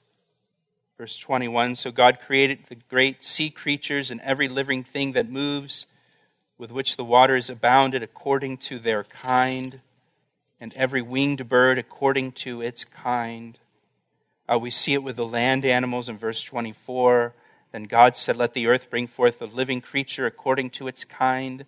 Verse 0.98 1.18
21 1.18 1.76
So 1.76 1.92
God 1.92 2.20
created 2.26 2.60
the 2.70 2.78
great 2.90 3.26
sea 3.26 3.50
creatures 3.50 4.12
and 4.12 4.22
every 4.22 4.48
living 4.48 4.84
thing 4.84 5.12
that 5.14 5.30
moves, 5.30 5.88
with 6.58 6.72
which 6.72 6.96
the 6.96 7.04
waters 7.04 7.50
abounded 7.50 8.04
according 8.04 8.58
to 8.58 8.80
their 8.80 9.04
kind, 9.04 9.82
and 10.64 10.74
every 10.76 11.02
winged 11.02 11.50
bird 11.50 11.78
according 11.78 12.32
to 12.32 12.62
its 12.62 12.86
kind. 12.86 13.60
Uh, 14.48 14.58
we 14.58 14.70
see 14.70 14.94
it 14.94 15.04
with 15.04 15.18
the 15.18 15.26
land 15.26 15.66
animals 15.66 16.08
in 16.08 16.18
verse 16.18 16.42
24. 16.42 17.34
Then 17.74 17.84
God 17.84 18.16
said, 18.16 18.38
Let 18.38 18.54
the 18.54 18.68
earth 18.68 18.90
bring 18.90 19.06
forth 19.06 19.42
a 19.42 19.46
living 19.46 19.82
creature 19.82 20.26
according 20.26 20.70
to 20.70 20.88
its 20.88 21.04
kind 21.04 21.66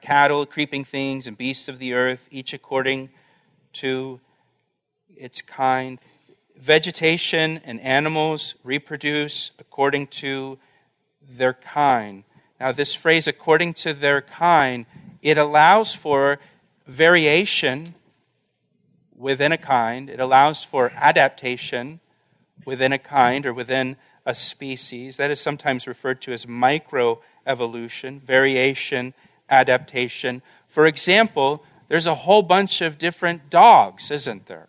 cattle, 0.00 0.46
creeping 0.46 0.84
things, 0.84 1.26
and 1.26 1.36
beasts 1.36 1.66
of 1.66 1.80
the 1.80 1.92
earth, 1.92 2.28
each 2.30 2.54
according 2.54 3.10
to 3.72 4.20
its 5.16 5.42
kind 5.42 5.98
vegetation 6.56 7.60
and 7.64 7.80
animals 7.80 8.54
reproduce 8.62 9.50
according 9.58 10.06
to 10.06 10.56
their 11.28 11.54
kind. 11.54 12.22
Now, 12.60 12.70
this 12.70 12.94
phrase, 12.94 13.26
according 13.26 13.74
to 13.74 13.92
their 13.92 14.22
kind, 14.22 14.86
it 15.20 15.36
allows 15.36 15.96
for 15.96 16.38
variation 16.86 17.96
within 19.20 19.52
a 19.52 19.58
kind, 19.58 20.08
it 20.08 20.18
allows 20.18 20.64
for 20.64 20.90
adaptation 20.96 22.00
within 22.64 22.92
a 22.92 22.98
kind 22.98 23.44
or 23.46 23.52
within 23.52 23.96
a 24.24 24.34
species. 24.34 25.18
That 25.18 25.30
is 25.30 25.40
sometimes 25.40 25.86
referred 25.86 26.20
to 26.22 26.32
as 26.32 26.46
microevolution, 26.46 28.20
variation, 28.20 29.14
adaptation. 29.48 30.42
For 30.68 30.86
example, 30.86 31.64
there's 31.88 32.06
a 32.06 32.14
whole 32.14 32.42
bunch 32.42 32.80
of 32.80 32.98
different 32.98 33.50
dogs, 33.50 34.10
isn't 34.10 34.46
there? 34.46 34.68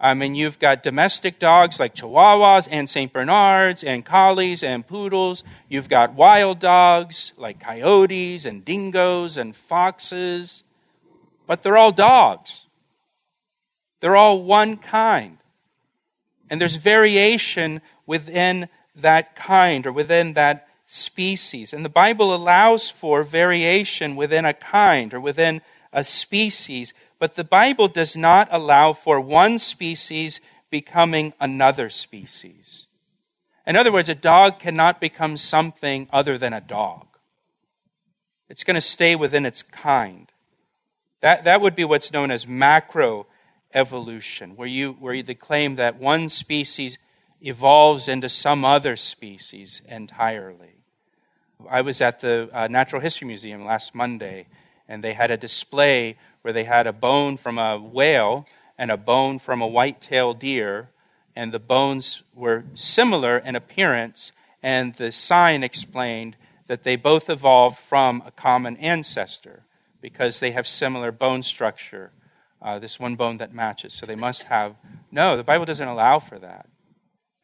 I 0.00 0.14
mean, 0.14 0.34
you've 0.34 0.58
got 0.58 0.82
domestic 0.82 1.38
dogs 1.38 1.78
like 1.80 1.94
Chihuahuas 1.94 2.68
and 2.70 2.90
St. 2.90 3.12
Bernards 3.12 3.82
and 3.82 4.04
Collies 4.04 4.62
and 4.62 4.86
Poodles. 4.86 5.44
You've 5.68 5.88
got 5.88 6.14
wild 6.14 6.58
dogs 6.58 7.32
like 7.36 7.60
coyotes 7.60 8.44
and 8.44 8.64
dingoes 8.64 9.36
and 9.38 9.54
foxes. 9.54 10.64
But 11.46 11.62
they're 11.62 11.78
all 11.78 11.92
dogs. 11.92 12.63
They're 14.04 14.16
all 14.16 14.42
one 14.42 14.76
kind. 14.76 15.38
And 16.50 16.60
there's 16.60 16.76
variation 16.76 17.80
within 18.04 18.68
that 18.94 19.34
kind 19.34 19.86
or 19.86 19.92
within 19.92 20.34
that 20.34 20.68
species. 20.86 21.72
And 21.72 21.86
the 21.86 21.88
Bible 21.88 22.34
allows 22.34 22.90
for 22.90 23.22
variation 23.22 24.14
within 24.14 24.44
a 24.44 24.52
kind 24.52 25.14
or 25.14 25.20
within 25.20 25.62
a 25.90 26.04
species 26.04 26.92
but 27.24 27.36
the 27.36 27.44
Bible 27.44 27.88
does 27.88 28.18
not 28.18 28.48
allow 28.50 28.92
for 28.92 29.18
one 29.18 29.58
species 29.58 30.40
becoming 30.68 31.32
another 31.40 31.88
species. 31.88 32.84
In 33.66 33.76
other 33.76 33.90
words, 33.90 34.10
a 34.10 34.14
dog 34.14 34.58
cannot 34.58 35.00
become 35.00 35.38
something 35.38 36.06
other 36.12 36.36
than 36.36 36.52
a 36.52 36.60
dog. 36.60 37.06
It's 38.50 38.62
going 38.62 38.74
to 38.74 38.82
stay 38.82 39.14
within 39.16 39.46
its 39.46 39.62
kind. 39.62 40.30
That, 41.22 41.44
that 41.44 41.62
would 41.62 41.74
be 41.74 41.84
what's 41.84 42.12
known 42.12 42.30
as 42.30 42.46
macro 42.46 43.26
evolution, 43.74 44.56
where 44.56 44.68
you, 44.68 44.92
where 44.92 45.14
you 45.14 45.24
claim 45.34 45.74
that 45.74 45.98
one 45.98 46.28
species 46.28 46.98
evolves 47.40 48.08
into 48.08 48.28
some 48.28 48.64
other 48.64 48.96
species 48.96 49.82
entirely. 49.86 50.76
I 51.68 51.80
was 51.80 52.00
at 52.00 52.20
the 52.20 52.48
uh, 52.52 52.68
Natural 52.68 53.02
History 53.02 53.26
Museum 53.26 53.64
last 53.64 53.94
Monday, 53.94 54.46
and 54.88 55.02
they 55.02 55.14
had 55.14 55.30
a 55.30 55.36
display 55.36 56.16
where 56.42 56.52
they 56.52 56.64
had 56.64 56.86
a 56.86 56.92
bone 56.92 57.36
from 57.36 57.58
a 57.58 57.78
whale 57.78 58.46
and 58.78 58.90
a 58.90 58.96
bone 58.96 59.38
from 59.38 59.60
a 59.62 59.66
white-tailed 59.66 60.38
deer, 60.38 60.90
and 61.36 61.52
the 61.52 61.58
bones 61.58 62.22
were 62.34 62.64
similar 62.74 63.38
in 63.38 63.56
appearance, 63.56 64.32
and 64.62 64.94
the 64.94 65.12
sign 65.12 65.62
explained 65.62 66.36
that 66.66 66.82
they 66.82 66.96
both 66.96 67.28
evolved 67.28 67.78
from 67.78 68.22
a 68.26 68.30
common 68.30 68.76
ancestor 68.78 69.62
because 70.00 70.40
they 70.40 70.52
have 70.52 70.66
similar 70.66 71.12
bone 71.12 71.42
structure. 71.42 72.10
Uh, 72.64 72.78
this 72.78 72.98
one 72.98 73.14
bone 73.14 73.36
that 73.36 73.54
matches, 73.54 73.92
so 73.92 74.06
they 74.06 74.16
must 74.16 74.44
have. 74.44 74.74
No, 75.12 75.36
the 75.36 75.44
Bible 75.44 75.66
doesn't 75.66 75.86
allow 75.86 76.18
for 76.18 76.38
that. 76.38 76.66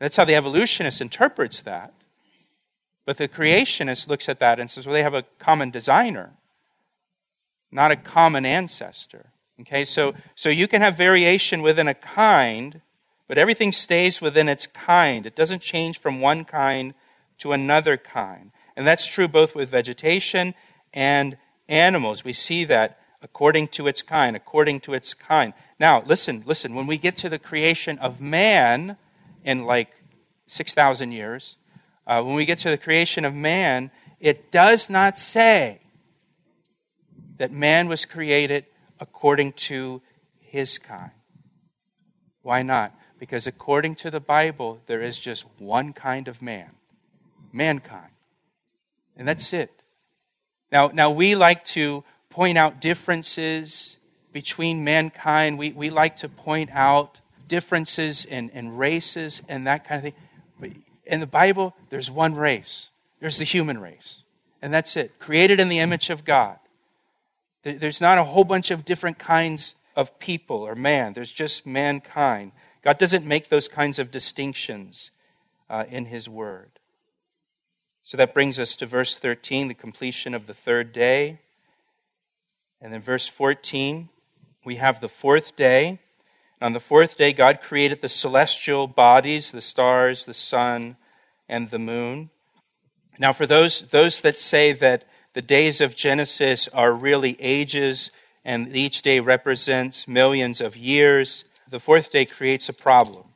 That's 0.00 0.17
how 0.17 0.25
the 0.25 0.35
evolutionist 0.35 1.00
interprets 1.00 1.61
that. 1.62 1.93
But 3.05 3.19
the 3.19 3.29
creationist 3.29 4.09
looks 4.09 4.29
at 4.29 4.41
that 4.41 4.59
and 4.59 4.71
says, 4.71 4.87
well, 4.87 4.95
they 4.95 5.03
have 5.03 5.15
a 5.15 5.25
common 5.39 5.71
designer 5.71 6.33
not 7.73 7.93
a 7.93 7.97
common 7.97 8.45
ancestor. 8.45 9.27
Okay, 9.61 9.85
so, 9.85 10.15
so 10.35 10.49
you 10.49 10.67
can 10.67 10.81
have 10.81 10.97
variation 10.97 11.62
within 11.62 11.87
a 11.87 11.95
kind, 11.95 12.81
but 13.29 13.39
everything 13.39 13.73
stays 13.73 14.21
within 14.21 14.49
its 14.49 14.67
kind. 14.67 15.27
It 15.27 15.37
doesn't 15.37 15.61
change 15.61 15.99
from 15.99 16.21
one 16.21 16.45
kind 16.45 16.95
to 17.39 17.53
another 17.53 17.97
kind. 17.97 18.53
And 18.77 18.87
that's 18.87 19.07
true 19.07 19.29
both 19.29 19.55
with 19.55 19.69
vegetation 19.69 20.55
and 20.95 21.37
animals. 21.69 22.25
We 22.25 22.33
see 22.33 22.65
that 22.65 22.99
according 23.23 23.69
to 23.69 23.87
its 23.87 24.03
kind, 24.03 24.37
according 24.37 24.81
to 24.81 24.95
its 24.95 25.15
kind. 25.15 25.53
Now, 25.79 26.03
listen, 26.05 26.43
listen, 26.47 26.75
when 26.75 26.87
we 26.87 26.97
get 26.97 27.17
to 27.19 27.29
the 27.29 27.39
creation 27.39 27.99
of 27.99 28.21
man 28.21 28.97
in 29.45 29.65
like 29.65 29.91
6,000 30.47 31.12
years, 31.12 31.57
uh, 32.07 32.23
when 32.23 32.35
we 32.35 32.45
get 32.45 32.59
to 32.61 32.71
the 32.71 32.79
creation 32.79 33.25
of 33.25 33.35
man, 33.35 33.91
it 34.19 34.50
does 34.50 34.91
not 34.91 35.19
say 35.19 35.81
that 37.39 37.53
man 37.53 37.89
was 37.89 38.05
created 38.05 38.67
according 38.99 39.53
to 39.53 40.03
his 40.39 40.79
kind. 40.79 41.12
Why 42.43 42.62
not? 42.62 42.95
Because 43.19 43.47
according 43.47 43.97
to 43.97 44.11
the 44.11 44.21
Bible, 44.21 44.81
there 44.87 45.03
is 45.03 45.19
just 45.19 45.45
one 45.59 45.93
kind 45.93 46.27
of 46.27 46.43
man 46.43 46.71
mankind. 47.53 48.12
And 49.17 49.27
that's 49.27 49.53
it. 49.53 49.71
Now, 50.73 50.91
now 50.93 51.11
we 51.11 51.35
like 51.35 51.65
to 51.67 52.05
point 52.40 52.56
out 52.56 52.80
differences 52.80 53.99
between 54.32 54.82
mankind. 54.82 55.59
We, 55.59 55.73
we 55.73 55.90
like 55.90 56.16
to 56.16 56.28
point 56.30 56.70
out 56.73 57.20
differences 57.49 58.25
in, 58.25 58.49
in 58.54 58.78
races 58.78 59.43
and 59.47 59.67
that 59.67 59.86
kind 59.86 59.99
of 59.99 60.02
thing. 60.04 60.23
But 60.58 60.71
in 61.04 61.21
the 61.21 61.26
Bible, 61.26 61.76
there's 61.91 62.10
one 62.10 62.34
race. 62.34 62.88
There's 63.21 63.36
the 63.36 63.45
human 63.45 63.76
race. 63.76 64.23
And 64.62 64.73
that's 64.73 64.97
it. 64.97 65.19
Created 65.19 65.60
in 65.60 65.69
the 65.69 65.80
image 65.80 66.08
of 66.08 66.25
God. 66.25 66.56
There's 67.62 68.00
not 68.00 68.17
a 68.17 68.25
whole 68.25 68.45
bunch 68.45 68.71
of 68.71 68.86
different 68.86 69.19
kinds 69.19 69.75
of 69.95 70.19
people 70.19 70.62
or 70.62 70.75
man, 70.75 71.12
there's 71.12 71.32
just 71.32 71.67
mankind. 71.67 72.52
God 72.80 72.97
doesn't 72.97 73.26
make 73.26 73.50
those 73.50 73.69
kinds 73.69 73.99
of 73.99 74.10
distinctions 74.10 75.10
uh, 75.69 75.84
in 75.91 76.06
His 76.06 76.26
Word. 76.26 76.71
So 78.02 78.17
that 78.17 78.32
brings 78.32 78.58
us 78.58 78.76
to 78.76 78.86
verse 78.86 79.19
13, 79.19 79.69
the 79.69 79.75
completion 79.75 80.32
of 80.32 80.47
the 80.47 80.54
third 80.54 80.95
day. 80.95 81.41
And 82.80 82.93
then 82.93 83.02
verse 83.02 83.28
14, 83.28 84.08
we 84.64 84.76
have 84.76 85.00
the 85.00 85.08
fourth 85.08 85.56
day. 85.56 85.99
On 86.62 86.73
the 86.73 86.80
fourth 86.80 87.16
day, 87.16 87.32
God 87.32 87.60
created 87.62 88.00
the 88.00 88.08
celestial 88.08 88.86
bodies, 88.86 89.52
the 89.52 89.60
stars, 89.60 90.25
the 90.25 90.34
sun, 90.34 90.97
and 91.49 91.71
the 91.71 91.78
moon. 91.78 92.30
Now, 93.19 93.32
for 93.32 93.47
those, 93.47 93.82
those 93.82 94.21
that 94.23 94.38
say 94.38 94.73
that 94.73 95.04
the 95.34 95.43
days 95.43 95.80
of 95.80 95.95
Genesis 95.95 96.69
are 96.69 96.93
really 96.93 97.36
ages, 97.40 98.10
and 98.45 98.75
each 98.75 99.02
day 99.02 99.21
represents 99.21 100.08
millions 100.08 100.60
of 100.60 100.76
years. 100.76 101.45
The 101.69 101.80
fourth 101.80 102.10
day 102.10 102.25
creates 102.25 102.69
a 102.69 102.73
problem 102.73 103.26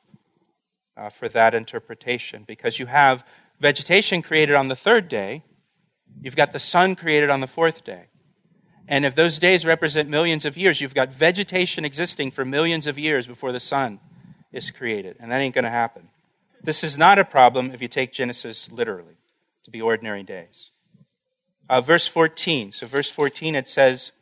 uh, 0.96 1.11
for 1.11 1.28
that 1.28 1.54
interpretation 1.54 2.44
because 2.46 2.78
you 2.78 2.87
have 2.87 3.24
vegetation 3.61 4.22
created 4.22 4.54
on 4.54 4.68
the 4.68 4.76
third 4.76 5.09
day, 5.09 5.42
you've 6.20 6.37
got 6.37 6.52
the 6.52 6.59
sun 6.59 6.96
created 6.96 7.30
on 7.30 7.40
the 7.40 7.46
fourth 7.46 7.85
day. 7.85 8.07
And 8.87 9.07
if 9.07 9.14
those 9.14 9.38
days 9.38 9.64
represent 9.64 10.09
millions 10.09 10.44
of 10.44 10.57
years, 10.57 10.81
you've 10.81 10.94
got 10.94 11.12
vegetation 11.12 11.85
existing 11.85 12.31
for 12.31 12.44
millions 12.44 12.87
of 12.87 12.99
years 12.99 13.27
before 13.27 13.53
the 13.53 13.61
sun 13.61 13.99
is 14.53 14.70
created. 14.70 15.16
And 15.18 15.31
that 15.31 15.38
ain't 15.38 15.55
going 15.55 15.64
to 15.64 15.70
happen. 15.70 16.09
This 16.62 16.85
is 16.85 16.99
not 16.99 17.18
a 17.18 17.25
problem 17.25 17.70
if 17.73 17.81
you 17.81 17.88
take 17.88 18.12
Genesis 18.12 18.70
literally, 18.70 19.16
to 19.64 19.70
be 19.70 19.81
ordinary 19.81 20.23
days. 20.23 20.70
Uh, 21.68 21.81
verse 21.81 22.07
14. 22.07 22.73
So, 22.73 22.87
verse 22.87 23.11
14, 23.11 23.55
it 23.55 23.68
says, 23.68 24.12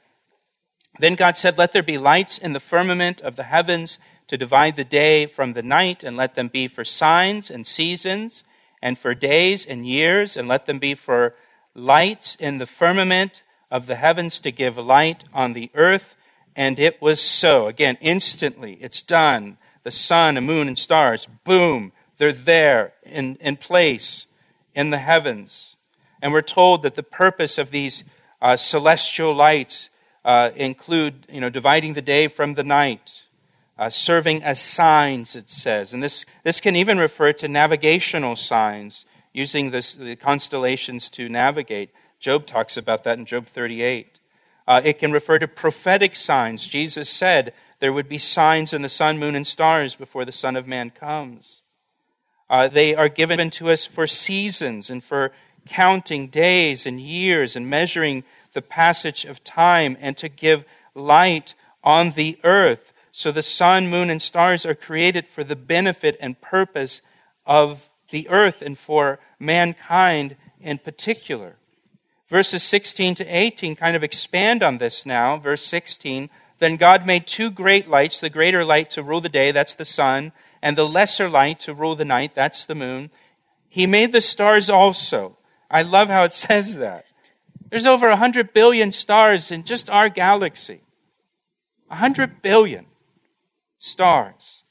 Then 0.98 1.16
God 1.16 1.37
said, 1.37 1.59
Let 1.59 1.72
there 1.72 1.83
be 1.83 1.98
lights 1.98 2.38
in 2.38 2.53
the 2.53 2.61
firmament 2.61 3.20
of 3.20 3.37
the 3.37 3.44
heavens 3.44 3.98
to 4.29 4.37
divide 4.37 4.77
the 4.77 4.85
day 4.85 5.27
from 5.27 5.53
the 5.53 5.62
night, 5.62 6.05
and 6.05 6.16
let 6.16 6.37
them 6.37 6.48
be 6.48 6.68
for 6.68 6.85
signs 6.85 7.51
and 7.51 7.66
seasons, 7.66 8.44
and 8.81 8.96
for 8.96 9.14
days 9.14 9.66
and 9.66 9.87
years, 9.87 10.37
and 10.37 10.48
let 10.48 10.66
them 10.66 10.79
be 10.79 10.94
for 10.94 11.35
lights 11.75 12.37
in 12.37 12.59
the 12.59 12.66
firmament 12.66 13.42
of 13.72 13.87
the 13.87 13.96
heavens 13.96 14.38
to 14.42 14.52
give 14.52 14.76
light 14.76 15.24
on 15.32 15.54
the 15.54 15.70
earth. 15.74 16.14
And 16.54 16.78
it 16.78 17.00
was 17.00 17.20
so. 17.20 17.66
Again, 17.66 17.96
instantly, 18.02 18.78
it's 18.82 19.02
done. 19.02 19.56
The 19.82 19.90
sun 19.90 20.37
and 20.37 20.46
moon 20.46 20.68
and 20.68 20.78
stars, 20.78 21.26
boom, 21.42 21.92
they're 22.18 22.32
there 22.32 22.92
in, 23.02 23.37
in 23.40 23.56
place 23.56 24.26
in 24.74 24.90
the 24.90 24.98
heavens. 24.98 25.76
And 26.20 26.32
we're 26.32 26.42
told 26.42 26.82
that 26.82 26.94
the 26.94 27.02
purpose 27.02 27.56
of 27.56 27.70
these 27.70 28.04
uh, 28.40 28.56
celestial 28.56 29.35
lights 29.35 29.88
uh, 30.24 30.50
include, 30.54 31.26
you 31.28 31.40
know, 31.40 31.50
dividing 31.50 31.94
the 31.94 32.02
day 32.02 32.28
from 32.28 32.54
the 32.54 32.62
night, 32.62 33.22
uh, 33.78 33.88
serving 33.88 34.44
as 34.44 34.61
signs, 34.61 35.35
it 35.35 35.48
says. 35.48 35.94
And 35.94 36.02
this, 36.02 36.26
this 36.44 36.61
can 36.61 36.76
even 36.76 36.98
refer 36.98 37.32
to 37.32 37.48
navigational 37.48 38.37
signs, 38.37 39.06
using 39.32 39.70
this, 39.70 39.94
the 39.94 40.14
constellations 40.14 41.08
to 41.11 41.28
navigate. 41.28 41.90
Job 42.22 42.46
talks 42.46 42.76
about 42.76 43.02
that 43.02 43.18
in 43.18 43.26
Job 43.26 43.46
38. 43.46 44.20
Uh, 44.68 44.80
it 44.85 45.00
can 45.00 45.11
refer 45.11 45.40
to 45.40 45.48
prophetic 45.48 46.14
signs. 46.14 46.68
Jesus 46.68 47.11
said 47.11 47.52
there 47.80 47.92
would 47.92 48.08
be 48.08 48.16
signs 48.16 48.72
in 48.72 48.82
the 48.82 48.88
sun, 48.88 49.18
moon, 49.18 49.35
and 49.35 49.44
stars 49.44 49.96
before 49.96 50.24
the 50.24 50.30
Son 50.30 50.54
of 50.54 50.68
Man 50.68 50.90
comes. 50.90 51.62
Uh, 52.48 52.68
they 52.68 52.94
are 52.94 53.08
given 53.08 53.50
to 53.50 53.70
us 53.70 53.87
for 53.87 54.06
seasons 54.06 54.88
and 54.88 55.02
for 55.02 55.32
counting 55.66 56.28
days 56.28 56.87
and 56.87 57.00
years 57.00 57.56
and 57.56 57.68
measuring 57.68 58.22
the 58.52 58.62
passage 58.62 59.24
of 59.24 59.42
time 59.42 59.96
and 60.00 60.16
to 60.16 60.28
give 60.28 60.64
light 60.94 61.54
on 61.82 62.12
the 62.12 62.38
earth. 62.44 62.92
So 63.11 63.32
the 63.32 63.42
sun, 63.42 63.88
moon, 63.88 64.11
and 64.11 64.22
stars 64.22 64.64
are 64.64 64.76
created 64.76 65.26
for 65.26 65.42
the 65.42 65.56
benefit 65.56 66.16
and 66.20 66.40
purpose 66.40 67.02
of 67.44 67.90
the 68.11 68.28
earth 68.28 68.62
and 68.62 68.78
for 68.78 69.18
mankind 69.40 70.37
in 70.61 70.78
particular. 70.78 71.56
Verses 72.33 72.62
16 72.62 73.16
to 73.16 73.27
18 73.27 73.77
kind 73.77 73.95
of 73.95 74.03
expand 74.03 74.62
on 74.62 74.79
this 74.79 75.05
now. 75.05 75.37
Verse 75.37 75.62
16 75.66 76.31
Then 76.61 76.79
God 76.79 77.05
made 77.05 77.27
two 77.27 77.51
great 77.51 77.90
lights, 77.90 78.21
the 78.21 78.31
greater 78.31 78.64
light 78.64 78.88
to 78.90 79.03
rule 79.03 79.21
the 79.21 79.29
day, 79.29 79.53
that's 79.53 79.75
the 79.75 79.85
sun, 79.85 80.33
and 80.62 80.75
the 80.75 80.88
lesser 80.88 81.29
light 81.29 81.61
to 81.61 81.75
rule 81.75 81.95
the 81.95 82.07
night, 82.07 82.35
that's 82.35 82.64
the 82.64 82.75
moon. 82.75 83.11
He 83.68 83.87
made 83.87 84.12
the 84.12 84.23
stars 84.23 84.71
also 84.71 85.37
I 85.71 85.83
love 85.83 86.09
how 86.09 86.25
it 86.25 86.33
says 86.49 86.77
that. 86.77 87.05
There's 87.68 87.87
over 87.87 88.09
100 88.09 88.55
billion 88.55 88.92
stars 88.92 89.51
in 89.51 89.64
just 89.64 89.90
our 89.90 90.09
galaxy. 90.09 90.81
100 91.88 92.40
billion 92.40 92.87
stars. 93.79 94.62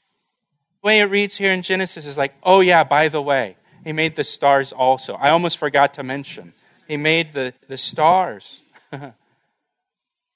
The 0.82 0.88
way 0.88 0.98
it 0.98 1.04
reads 1.04 1.36
here 1.36 1.52
in 1.52 1.62
Genesis 1.62 2.06
is 2.06 2.18
like, 2.18 2.34
oh, 2.42 2.58
yeah, 2.58 2.82
by 2.82 3.06
the 3.06 3.22
way, 3.22 3.56
he 3.84 3.92
made 3.92 4.16
the 4.16 4.24
stars 4.24 4.72
also. 4.72 5.14
I 5.14 5.30
almost 5.30 5.58
forgot 5.58 5.94
to 5.94 6.02
mention. 6.02 6.54
He 6.92 6.98
made 6.98 7.32
the, 7.32 7.54
the 7.68 7.78
stars. 7.78 8.60
and 8.92 9.14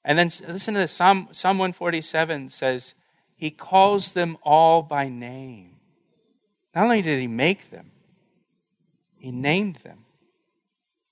then 0.07 0.31
listen 0.49 0.73
to 0.73 0.81
this 0.81 0.93
Psalm, 0.93 1.29
Psalm 1.31 1.59
147 1.59 2.49
says, 2.49 2.95
He 3.37 3.51
calls 3.51 4.13
them 4.13 4.39
all 4.43 4.81
by 4.81 5.11
name. 5.11 5.77
Not 6.75 6.85
only 6.85 7.03
did 7.03 7.21
He 7.21 7.27
make 7.27 7.71
them, 7.71 7.91
He 9.19 9.31
named 9.31 9.81
them. 9.85 10.07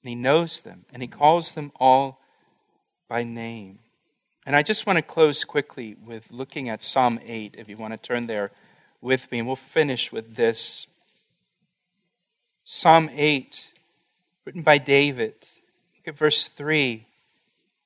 And 0.02 0.08
He 0.08 0.14
knows 0.14 0.62
them. 0.62 0.86
And 0.94 1.02
He 1.02 1.08
calls 1.08 1.52
them 1.52 1.72
all 1.78 2.22
by 3.06 3.22
name. 3.22 3.80
And 4.46 4.56
I 4.56 4.62
just 4.62 4.86
want 4.86 4.96
to 4.96 5.02
close 5.02 5.44
quickly 5.44 5.94
with 6.02 6.32
looking 6.32 6.70
at 6.70 6.82
Psalm 6.82 7.20
8, 7.22 7.56
if 7.58 7.68
you 7.68 7.76
want 7.76 7.92
to 7.92 7.98
turn 7.98 8.28
there 8.28 8.50
with 9.02 9.30
me. 9.30 9.40
And 9.40 9.46
we'll 9.46 9.56
finish 9.56 10.10
with 10.10 10.36
this. 10.36 10.86
Psalm 12.64 13.10
8, 13.12 13.72
written 14.44 14.62
by 14.62 14.78
David. 14.78 15.34
Look 15.96 16.08
at 16.14 16.18
verse 16.18 16.48
3. 16.48 17.06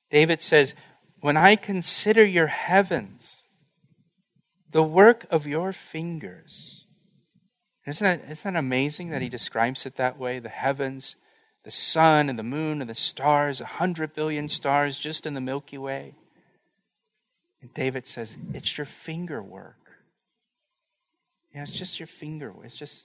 David 0.09 0.41
says, 0.41 0.73
When 1.21 1.37
I 1.37 1.55
consider 1.55 2.23
your 2.23 2.47
heavens, 2.47 3.43
the 4.71 4.83
work 4.83 5.25
of 5.29 5.47
your 5.47 5.71
fingers. 5.71 6.85
Isn't 7.87 8.05
that, 8.05 8.31
isn't 8.31 8.53
that 8.53 8.59
amazing 8.59 9.09
that 9.09 9.21
he 9.21 9.29
describes 9.29 9.85
it 9.85 9.95
that 9.95 10.19
way? 10.19 10.39
The 10.39 10.49
heavens, 10.49 11.15
the 11.63 11.71
sun 11.71 12.29
and 12.29 12.37
the 12.37 12.43
moon 12.43 12.81
and 12.81 12.89
the 12.89 12.95
stars, 12.95 13.61
a 13.61 13.65
hundred 13.65 14.13
billion 14.13 14.47
stars 14.47 14.99
just 14.99 15.25
in 15.25 15.33
the 15.33 15.41
Milky 15.41 15.77
Way. 15.77 16.13
And 17.61 17.73
David 17.73 18.05
says, 18.07 18.37
It's 18.53 18.77
your 18.77 18.85
finger 18.85 19.41
work. 19.41 19.75
Yeah, 21.53 21.63
it's 21.63 21.71
just 21.71 21.99
your 21.99 22.07
finger. 22.07 22.53
It's 22.63 22.75
just. 22.75 23.03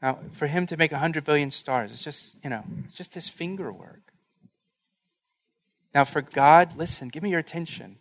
Now, 0.00 0.18
for 0.32 0.46
him 0.46 0.66
to 0.66 0.76
make 0.76 0.92
100 0.92 1.24
billion 1.24 1.50
stars, 1.50 1.90
it's 1.90 2.02
just, 2.02 2.36
you 2.42 2.50
know, 2.50 2.62
it's 2.86 2.96
just 2.96 3.14
his 3.14 3.28
finger 3.28 3.72
work. 3.72 4.12
Now, 5.94 6.04
for 6.04 6.22
God, 6.22 6.76
listen, 6.76 7.08
give 7.08 7.22
me 7.22 7.30
your 7.30 7.40
attention. 7.40 7.96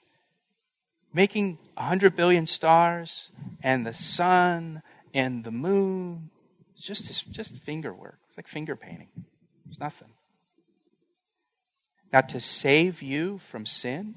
Making 1.14 1.58
100 1.76 2.16
billion 2.16 2.46
stars 2.46 3.30
and 3.64 3.86
the 3.86 3.94
sun 3.94 4.84
and 5.14 5.44
the 5.44 5.52
moon, 5.52 6.30
it's 6.76 6.86
just, 6.86 7.08
his, 7.08 7.22
just 7.22 7.58
finger 7.58 7.94
work. 7.94 8.20
It's 8.28 8.38
like 8.38 8.48
finger 8.48 8.76
painting. 8.76 9.08
It's 9.68 9.80
nothing. 9.80 10.10
Now, 12.14 12.22
to 12.22 12.40
save 12.40 13.02
you 13.02 13.40
from 13.40 13.66
sin, 13.66 14.16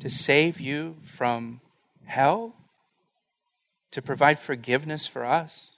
to 0.00 0.08
save 0.08 0.58
you 0.60 0.96
from 1.02 1.60
hell, 2.06 2.54
to 3.92 4.02
provide 4.02 4.38
forgiveness 4.38 5.06
for 5.06 5.24
us? 5.24 5.76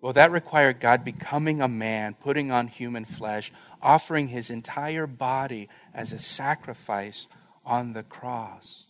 Well, 0.00 0.12
that 0.14 0.32
required 0.32 0.80
God 0.80 1.04
becoming 1.04 1.60
a 1.60 1.68
man, 1.68 2.14
putting 2.14 2.50
on 2.50 2.68
human 2.68 3.04
flesh, 3.04 3.52
offering 3.82 4.28
his 4.28 4.50
entire 4.50 5.06
body 5.06 5.68
as 5.92 6.12
a 6.12 6.18
sacrifice 6.18 7.28
on 7.66 7.92
the 7.92 8.02
cross 8.02 8.84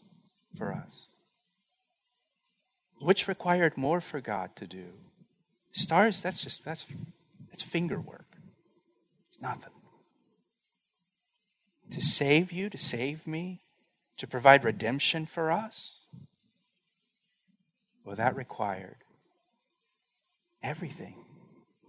for 0.56 0.72
us. 0.72 1.06
Which 3.00 3.26
required 3.26 3.76
more 3.76 4.00
for 4.00 4.20
God 4.20 4.54
to 4.56 4.66
do? 4.66 4.86
Stars, 5.72 6.20
that's 6.20 6.42
just, 6.42 6.64
that's, 6.64 6.86
that's 7.48 7.62
finger 7.62 7.98
work. 7.98 8.36
It's 9.28 9.40
nothing. 9.40 9.72
To 11.92 12.00
save 12.00 12.52
you, 12.52 12.70
to 12.70 12.78
save 12.78 13.26
me, 13.26 13.62
to 14.18 14.26
provide 14.26 14.64
redemption 14.64 15.26
for 15.26 15.50
us? 15.50 15.99
Well, 18.04 18.16
that 18.16 18.36
required 18.36 18.96
everything, 20.62 21.14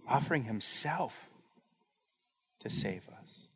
offering 0.08 0.44
himself 0.44 1.28
to 2.60 2.70
save 2.70 3.02
us. 3.22 3.46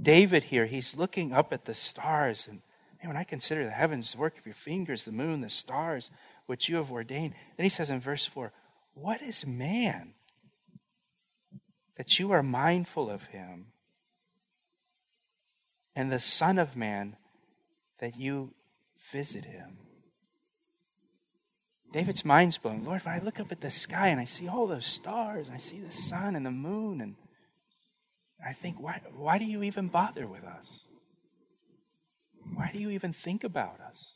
David 0.00 0.44
here, 0.44 0.66
he's 0.66 0.96
looking 0.96 1.32
up 1.32 1.52
at 1.52 1.64
the 1.64 1.74
stars, 1.74 2.48
and 2.48 2.60
man, 3.00 3.08
when 3.08 3.16
I 3.16 3.24
consider 3.24 3.64
the 3.64 3.70
heavens, 3.70 4.12
the 4.12 4.18
work 4.18 4.38
of 4.38 4.46
your 4.46 4.54
fingers, 4.54 5.04
the 5.04 5.12
moon, 5.12 5.40
the 5.40 5.50
stars, 5.50 6.10
which 6.46 6.68
you 6.68 6.76
have 6.76 6.92
ordained, 6.92 7.34
then 7.56 7.64
he 7.64 7.70
says 7.70 7.90
in 7.90 8.00
verse 8.00 8.26
4, 8.26 8.52
What 8.94 9.22
is 9.22 9.46
man 9.46 10.14
that 11.96 12.18
you 12.18 12.32
are 12.32 12.42
mindful 12.42 13.10
of 13.10 13.26
him? 13.26 13.66
And 15.94 16.12
the 16.12 16.20
Son 16.20 16.58
of 16.58 16.76
Man 16.76 17.16
that 18.00 18.16
you 18.18 18.52
visit 19.10 19.46
him. 19.46 19.78
David's 21.96 22.26
mind's 22.26 22.58
blown. 22.58 22.84
Lord, 22.84 23.00
if 23.00 23.06
I 23.06 23.20
look 23.20 23.40
up 23.40 23.50
at 23.50 23.62
the 23.62 23.70
sky 23.70 24.08
and 24.08 24.20
I 24.20 24.26
see 24.26 24.46
all 24.48 24.66
those 24.66 24.84
stars, 24.84 25.46
and 25.46 25.56
I 25.56 25.58
see 25.58 25.80
the 25.80 25.90
sun 25.90 26.36
and 26.36 26.44
the 26.44 26.50
moon, 26.50 27.00
and 27.00 27.14
I 28.46 28.52
think, 28.52 28.78
why, 28.78 29.00
why 29.16 29.38
do 29.38 29.46
you 29.46 29.62
even 29.62 29.88
bother 29.88 30.26
with 30.26 30.44
us? 30.44 30.80
Why 32.54 32.68
do 32.70 32.78
you 32.78 32.90
even 32.90 33.14
think 33.14 33.44
about 33.44 33.80
us? 33.80 34.12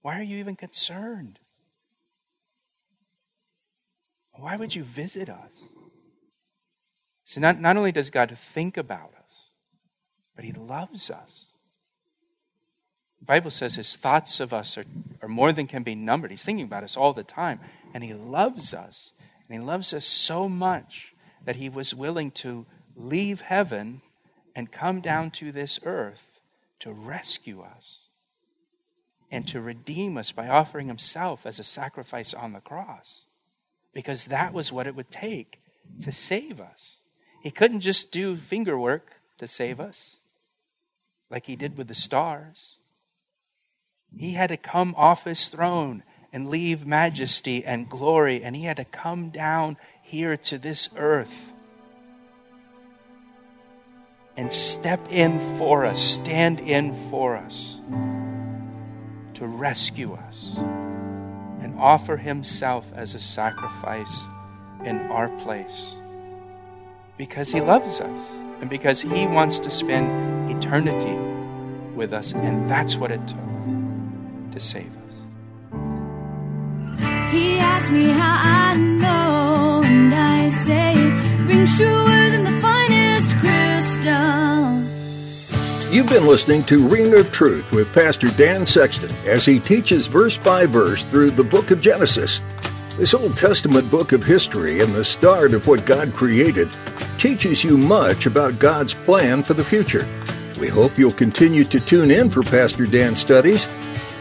Why 0.00 0.18
are 0.18 0.22
you 0.22 0.38
even 0.38 0.56
concerned? 0.56 1.40
Why 4.32 4.56
would 4.56 4.74
you 4.74 4.82
visit 4.82 5.28
us? 5.28 5.64
So, 7.26 7.38
not, 7.38 7.60
not 7.60 7.76
only 7.76 7.92
does 7.92 8.08
God 8.08 8.34
think 8.34 8.78
about 8.78 9.12
us, 9.22 9.50
but 10.34 10.46
He 10.46 10.52
loves 10.52 11.10
us. 11.10 11.48
Bible 13.26 13.50
says 13.50 13.74
his 13.74 13.96
thoughts 13.96 14.40
of 14.40 14.54
us 14.54 14.78
are, 14.78 14.84
are 15.20 15.28
more 15.28 15.52
than 15.52 15.66
can 15.66 15.82
be 15.82 15.94
numbered. 15.94 16.30
He's 16.30 16.44
thinking 16.44 16.64
about 16.64 16.84
us 16.84 16.96
all 16.96 17.12
the 17.12 17.24
time. 17.24 17.60
And 17.92 18.04
he 18.04 18.14
loves 18.14 18.72
us. 18.72 19.12
And 19.48 19.60
he 19.60 19.66
loves 19.66 19.92
us 19.92 20.04
so 20.04 20.48
much 20.48 21.12
that 21.44 21.56
he 21.56 21.68
was 21.68 21.94
willing 21.94 22.30
to 22.32 22.66
leave 22.94 23.40
heaven 23.40 24.00
and 24.54 24.72
come 24.72 25.00
down 25.00 25.30
to 25.32 25.52
this 25.52 25.78
earth 25.84 26.40
to 26.80 26.92
rescue 26.92 27.62
us 27.62 28.04
and 29.30 29.46
to 29.48 29.60
redeem 29.60 30.16
us 30.16 30.32
by 30.32 30.48
offering 30.48 30.86
himself 30.86 31.46
as 31.46 31.58
a 31.58 31.64
sacrifice 31.64 32.32
on 32.32 32.52
the 32.52 32.60
cross. 32.60 33.22
Because 33.92 34.26
that 34.26 34.52
was 34.52 34.72
what 34.72 34.86
it 34.86 34.94
would 34.94 35.10
take 35.10 35.60
to 36.02 36.12
save 36.12 36.60
us. 36.60 36.98
He 37.42 37.50
couldn't 37.50 37.80
just 37.80 38.12
do 38.12 38.36
finger 38.36 38.78
work 38.78 39.14
to 39.38 39.48
save 39.48 39.80
us 39.80 40.16
like 41.30 41.46
he 41.46 41.56
did 41.56 41.76
with 41.76 41.88
the 41.88 41.94
stars. 41.94 42.76
He 44.14 44.32
had 44.32 44.48
to 44.48 44.56
come 44.56 44.94
off 44.96 45.24
his 45.24 45.48
throne 45.48 46.02
and 46.32 46.50
leave 46.50 46.86
majesty 46.86 47.64
and 47.64 47.88
glory, 47.88 48.42
and 48.42 48.54
he 48.54 48.64
had 48.64 48.76
to 48.76 48.84
come 48.84 49.30
down 49.30 49.76
here 50.02 50.36
to 50.36 50.58
this 50.58 50.88
earth 50.96 51.52
and 54.36 54.52
step 54.52 55.00
in 55.10 55.40
for 55.56 55.86
us, 55.86 56.00
stand 56.00 56.60
in 56.60 56.92
for 57.10 57.36
us, 57.36 57.76
to 59.34 59.46
rescue 59.46 60.12
us, 60.12 60.54
and 60.56 61.74
offer 61.78 62.16
himself 62.16 62.90
as 62.94 63.14
a 63.14 63.20
sacrifice 63.20 64.26
in 64.84 64.98
our 65.10 65.28
place. 65.38 65.96
Because 67.16 67.50
he 67.50 67.62
loves 67.62 68.00
us, 68.00 68.32
and 68.60 68.68
because 68.68 69.00
he 69.00 69.26
wants 69.26 69.58
to 69.60 69.70
spend 69.70 70.50
eternity 70.50 71.16
with 71.94 72.12
us, 72.12 72.34
and 72.34 72.68
that's 72.68 72.96
what 72.96 73.10
it 73.10 73.26
took 73.26 73.38
to 74.56 74.60
save 74.60 74.90
us. 75.06 75.20
He 77.30 77.58
asked 77.58 77.92
me 77.92 78.08
how 78.08 78.40
I 78.42 78.76
know, 78.76 79.82
and 79.84 80.14
I 80.14 80.48
say 80.48 80.94
it 80.96 81.46
rings 81.46 81.76
truer 81.76 82.30
than 82.30 82.44
the 82.44 82.60
finest 82.62 83.36
crystal. 83.36 84.82
You've 85.92 86.08
been 86.08 86.26
listening 86.26 86.64
to 86.64 86.88
Ring 86.88 87.18
of 87.18 87.30
Truth 87.32 87.70
with 87.70 87.92
Pastor 87.92 88.28
Dan 88.28 88.64
Sexton 88.64 89.14
as 89.26 89.44
he 89.44 89.60
teaches 89.60 90.06
verse 90.06 90.38
by 90.38 90.66
verse 90.66 91.04
through 91.04 91.30
the 91.30 91.44
book 91.44 91.70
of 91.70 91.80
Genesis. 91.80 92.40
This 92.96 93.12
Old 93.12 93.36
Testament 93.36 93.90
book 93.90 94.12
of 94.12 94.24
history 94.24 94.80
and 94.80 94.94
the 94.94 95.04
start 95.04 95.52
of 95.52 95.66
what 95.66 95.84
God 95.84 96.14
created 96.14 96.70
teaches 97.18 97.62
you 97.62 97.76
much 97.76 98.24
about 98.24 98.58
God's 98.58 98.94
plan 98.94 99.42
for 99.42 99.52
the 99.52 99.64
future. 99.64 100.06
We 100.58 100.68
hope 100.68 100.96
you'll 100.96 101.12
continue 101.12 101.64
to 101.64 101.78
tune 101.78 102.10
in 102.10 102.30
for 102.30 102.42
Pastor 102.42 102.86
Dan's 102.86 103.20
studies. 103.20 103.68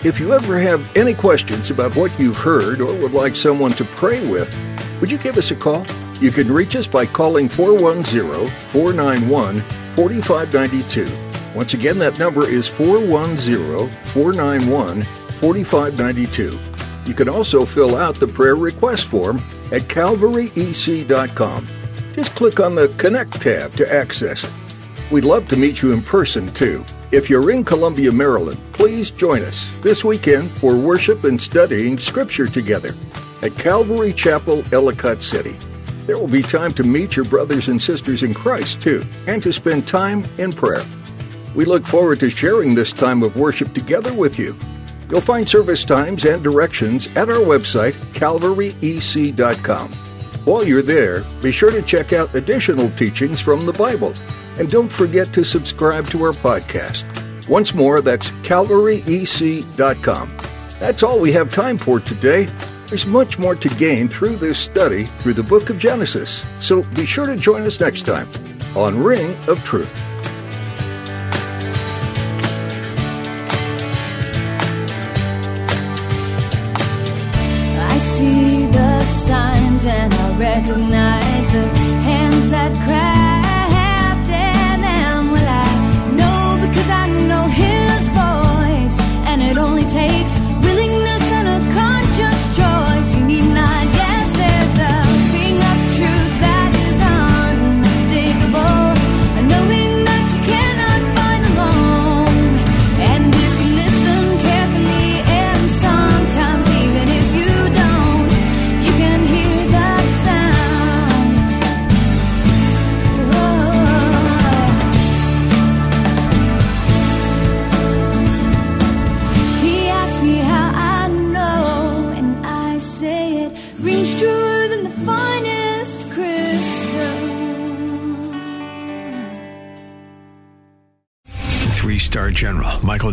If 0.06 0.20
you 0.20 0.34
ever 0.34 0.60
have 0.60 0.96
any 0.96 1.16
questions 1.16 1.72
about 1.72 1.96
what 1.96 2.12
you've 2.20 2.38
heard 2.38 2.80
or 2.80 2.94
would 2.94 3.14
like 3.14 3.36
someone 3.36 3.72
to 3.72 3.84
pray 3.84 4.24
with, 4.30 4.56
would 5.02 5.10
you 5.10 5.18
give 5.18 5.36
us 5.36 5.50
a 5.50 5.56
call? 5.56 5.84
You 6.22 6.30
can 6.30 6.52
reach 6.52 6.76
us 6.76 6.86
by 6.86 7.08
calling 7.08 7.50
410 7.50 8.46
491 8.70 9.62
4592. 9.96 11.12
Once 11.56 11.74
again, 11.74 11.98
that 11.98 12.20
number 12.20 12.48
is 12.48 12.68
410 12.68 13.90
491 14.14 15.02
4592. 15.02 16.60
You 17.08 17.14
can 17.16 17.28
also 17.28 17.66
fill 17.66 17.98
out 17.98 18.14
the 18.14 18.28
prayer 18.28 18.56
request 18.56 19.06
form 19.06 19.38
at 19.72 19.82
calvaryec.com. 19.90 21.68
Just 22.14 22.36
click 22.36 22.60
on 22.60 22.76
the 22.76 22.90
Connect 23.00 23.42
tab 23.42 23.72
to 23.72 23.92
access 23.92 24.44
it. 24.44 24.52
We'd 25.10 25.26
love 25.26 25.50
to 25.50 25.58
meet 25.58 25.82
you 25.82 25.94
in 25.94 26.04
person 26.04 26.54
too. 26.54 26.86
If 27.12 27.30
you're 27.30 27.52
in 27.52 27.64
Columbia, 27.64 28.12
Maryland, 28.12 28.60
please 28.74 29.12
join 29.12 29.44
us 29.44 29.70
this 29.82 30.04
weekend 30.04 30.50
for 30.58 30.76
worship 30.76 31.24
and 31.24 31.40
studying 31.40 32.00
Scripture 32.00 32.48
together 32.48 32.96
at 33.44 33.56
Calvary 33.58 34.12
Chapel, 34.12 34.64
Ellicott 34.72 35.22
City. 35.22 35.56
There 36.08 36.18
will 36.18 36.28
be 36.28 36.42
time 36.42 36.72
to 36.74 36.84
meet 36.84 37.16
your 37.16 37.26
brothers 37.26 37.68
and 37.68 37.80
sisters 37.80 38.24
in 38.24 38.34
Christ, 38.34 38.82
too, 38.82 39.04
and 39.28 39.42
to 39.44 39.54
spend 39.54 39.88
time 39.88 40.26
in 40.40 40.52
prayer. 40.52 40.84
We 41.54 41.66
look 41.66 41.86
forward 41.86 42.20
to 42.22 42.30
sharing 42.30 42.74
this 42.74 42.92
time 42.92 43.22
of 43.22 43.36
worship 43.36 43.74
together 43.74 44.14
with 44.14 44.40
you. 44.40 44.56
You'll 45.10 45.22
find 45.22 45.48
service 45.48 45.84
times 45.84 46.26
and 46.26 46.44
directions 46.44 47.08
at 47.12 47.30
our 47.30 47.36
website, 47.36 47.94
calvaryec.com. 48.14 49.92
While 50.46 50.64
you're 50.66 50.82
there, 50.82 51.24
be 51.42 51.52
sure 51.52 51.72
to 51.72 51.84
check 51.84 52.14
out 52.14 52.34
additional 52.34 52.90
teachings 52.92 53.40
from 53.40 53.66
the 53.66 53.74
Bible. 53.74 54.14
And 54.58 54.70
don't 54.70 54.92
forget 54.92 55.34
to 55.34 55.44
subscribe 55.44 56.06
to 56.08 56.24
our 56.24 56.32
podcast. 56.32 57.04
Once 57.48 57.74
more, 57.74 58.02
that's 58.02 58.32
calvaryec.com. 58.32 60.38
That's 60.80 61.04
all 61.04 61.20
we 61.20 61.32
have 61.32 61.54
time 61.54 61.78
for 61.78 62.00
today. 62.00 62.48
There's 62.88 63.06
much 63.06 63.40
more 63.40 63.56
to 63.56 63.70
gain 63.70 64.08
through 64.08 64.38
this 64.38 64.60
study 64.60 65.06
through 65.06 65.34
the 65.34 65.44
book 65.44 65.70
of 65.70 65.80
Genesis. 65.80 66.46
So 66.60 66.84
be 66.94 67.06
sure 67.06 67.26
to 67.26 67.36
join 67.36 67.64
us 67.64 67.80
next 67.80 68.04
time 68.04 68.28
on 68.76 69.02
Ring 69.02 69.36
of 69.48 69.64
Truth. 69.64 69.90
I 77.78 77.98
see 77.98 78.66
the 78.68 79.04
signs 79.04 79.86
and 79.86 80.14
I 80.14 80.38
recognize 80.38 80.95